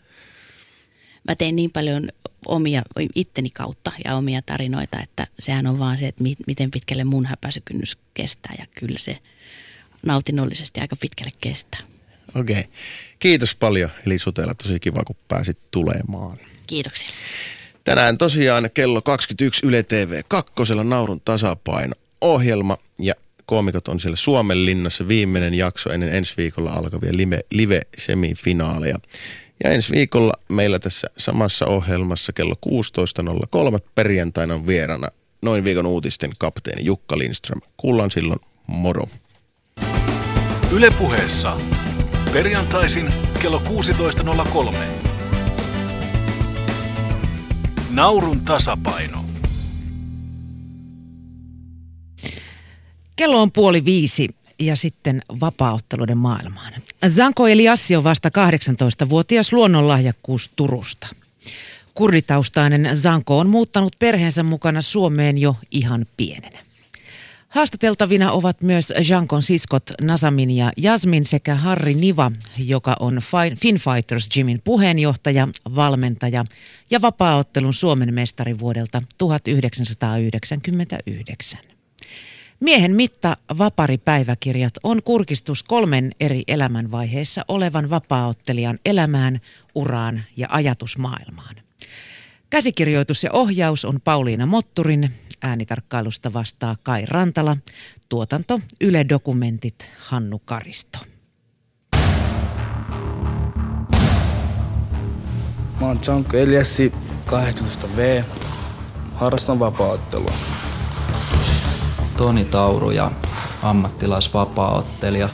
Mä 1.29 1.35
teen 1.35 1.55
niin 1.55 1.71
paljon 1.71 2.09
omia 2.45 2.81
itteni 3.15 3.49
kautta 3.49 3.91
ja 4.05 4.15
omia 4.15 4.41
tarinoita, 4.41 4.99
että 5.03 5.27
sehän 5.39 5.67
on 5.67 5.79
vaan 5.79 5.97
se, 5.97 6.07
että 6.07 6.23
miten 6.47 6.71
pitkälle 6.71 7.03
mun 7.03 7.25
häpäisykynnys 7.25 7.97
kestää 8.13 8.55
ja 8.59 8.65
kyllä 8.75 8.99
se 8.99 9.17
nautinnollisesti 10.05 10.79
aika 10.79 10.95
pitkälle 10.95 11.31
kestää. 11.41 11.79
Okei. 12.35 12.59
Okay. 12.59 12.71
Kiitos 13.19 13.55
paljon 13.55 13.89
Eli 14.05 14.19
Sutela. 14.19 14.53
Tosi 14.53 14.79
kiva, 14.79 15.03
kun 15.03 15.15
pääsit 15.27 15.57
tulemaan. 15.71 16.37
Kiitoksia. 16.67 17.09
Tänään 17.83 18.17
tosiaan 18.17 18.69
kello 18.73 19.01
21 19.01 19.65
Yle 19.65 19.83
TV 19.83 20.21
kakkosella 20.27 20.83
Naurun 20.83 21.21
tasapaino 21.25 21.93
ohjelma 22.21 22.77
ja 22.99 23.13
koomikot 23.45 23.87
on 23.87 23.99
siellä 23.99 24.15
Suomen 24.15 24.65
linnassa 24.65 25.07
viimeinen 25.07 25.53
jakso 25.53 25.89
ennen 25.89 26.15
ensi 26.15 26.33
viikolla 26.37 26.71
alkavia 26.73 27.11
live, 27.13 27.39
live-semifinaaleja. 27.51 28.99
Ja 29.63 29.69
ensi 29.69 29.91
viikolla 29.91 30.33
meillä 30.51 30.79
tässä 30.79 31.09
samassa 31.17 31.65
ohjelmassa 31.65 32.33
kello 32.33 32.55
16.03 32.65 33.79
perjantaina 33.95 34.53
on 34.53 34.67
vierana 34.67 35.07
noin 35.41 35.63
viikon 35.63 35.85
uutisten 35.85 36.31
kapteeni 36.39 36.85
Jukka 36.85 37.17
Lindström. 37.17 37.61
Kuullaan 37.77 38.11
silloin, 38.11 38.39
moro. 38.67 39.05
Ylepuheessa 40.71 41.57
perjantaisin 42.33 43.13
kello 43.41 43.61
16.03. 43.65 44.75
Naurun 47.89 48.39
tasapaino. 48.39 49.19
Kello 53.15 53.41
on 53.41 53.51
puoli 53.51 53.85
viisi 53.85 54.29
ja 54.59 54.75
sitten 54.75 55.21
vapaaotteluiden 55.39 56.17
maailmaan. 56.17 56.73
Zanko 57.09 57.47
Eliassi 57.47 57.95
on 57.95 58.03
vasta 58.03 58.29
18-vuotias 58.29 59.53
luonnonlahjakkuus 59.53 60.51
Turusta. 60.55 61.07
Kurditaustainen 61.93 62.97
Zanko 62.97 63.39
on 63.39 63.49
muuttanut 63.49 63.95
perheensä 63.99 64.43
mukana 64.43 64.81
Suomeen 64.81 65.37
jo 65.37 65.55
ihan 65.71 66.05
pienenä. 66.17 66.59
Haastateltavina 67.49 68.31
ovat 68.31 68.61
myös 68.61 68.93
Jankon 69.09 69.43
siskot 69.43 69.83
Nasamin 70.01 70.51
ja 70.51 70.71
Jasmin 70.77 71.25
sekä 71.25 71.55
Harri 71.55 71.93
Niva, 71.93 72.31
joka 72.57 72.95
on 72.99 73.19
Finn 73.61 73.79
Fighters 73.79 74.29
Gymin 74.29 74.61
puheenjohtaja, 74.63 75.47
valmentaja 75.75 76.45
ja 76.91 77.01
vapaaottelun 77.01 77.73
Suomen 77.73 78.13
mestari 78.13 78.59
vuodelta 78.59 79.01
1999. 79.17 81.59
Miehen 82.59 82.95
mitta 82.95 83.37
vaparipäiväkirjat 83.57 84.73
on 84.83 85.03
kurkistus 85.03 85.63
kolmen 85.63 86.11
eri 86.19 86.43
elämänvaiheessa 86.47 87.45
olevan 87.47 87.89
vapaaottelijan 87.89 88.79
elämään, 88.85 89.39
uraan 89.75 90.23
ja 90.37 90.47
ajatusmaailmaan. 90.51 91.55
Käsikirjoitus 92.49 93.23
ja 93.23 93.29
ohjaus 93.33 93.85
on 93.85 94.01
Pauliina 94.01 94.45
Motturin, 94.45 95.13
äänitarkkailusta 95.41 96.33
vastaa 96.33 96.75
Kai 96.83 97.05
Rantala, 97.05 97.57
tuotanto 98.09 98.61
Yle 98.81 99.05
Dokumentit 99.09 99.89
Hannu 99.99 100.41
Karisto. 100.45 100.99
Mä 105.79 105.87
oon 105.87 105.99
Janko 106.07 106.37
Eliassi, 106.37 106.93
18V. 107.25 108.23
Harrastan 109.13 109.59
vapaaottelua. 109.59 110.68
Toni 112.19 112.45
Tauru 112.45 112.91
ja 112.91 113.11
ammattilaisvapaaottelija. 113.63 115.29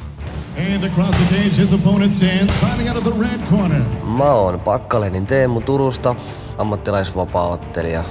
Mä 4.18 4.24
oon 4.24 4.60
Pakkalenin 4.60 5.26
Teemu 5.26 5.62
Turusta, 5.62 6.16
ammattilaisvapaaottelija. 6.58 8.04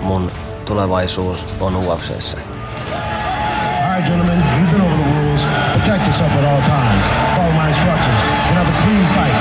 Mun 0.00 0.30
tulevaisuus 0.64 1.46
on 1.60 1.76
UFCssä. 1.76 2.38
All 2.38 3.94
right, 3.94 4.06
gentlemen, 4.06 4.38
we've 4.38 4.70
been 4.70 4.80
over 4.80 4.96
the 4.96 5.20
rules. 5.22 5.46
Protect 5.72 6.06
yourself 6.06 6.36
at 6.36 6.44
all 6.44 6.62
times. 6.62 7.06
Follow 7.36 7.52
my 7.52 7.68
instructions. 7.68 8.20
Gonna 8.20 8.64
have 8.64 8.74
a 8.74 8.82
clean 8.82 9.06
fight. 9.14 9.34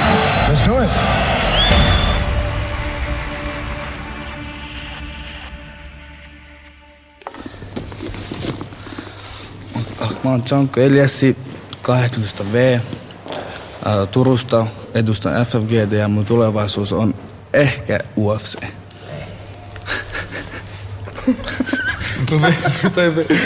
Let's 0.50 0.70
do 0.70 0.84
it. 0.84 0.90
Mä 10.26 10.32
oon 10.32 10.44
Janko 10.52 10.82
Eliassi, 10.82 11.38
18V. 11.84 12.80
Turusta 14.12 14.68
edustan 14.94 15.46
FFGD 15.46 15.92
ja 15.92 16.08
mun 16.08 16.26
tulevaisuus 16.26 16.94
on 16.94 17.16
ehkä 17.54 18.00
UFC. 18.18 18.58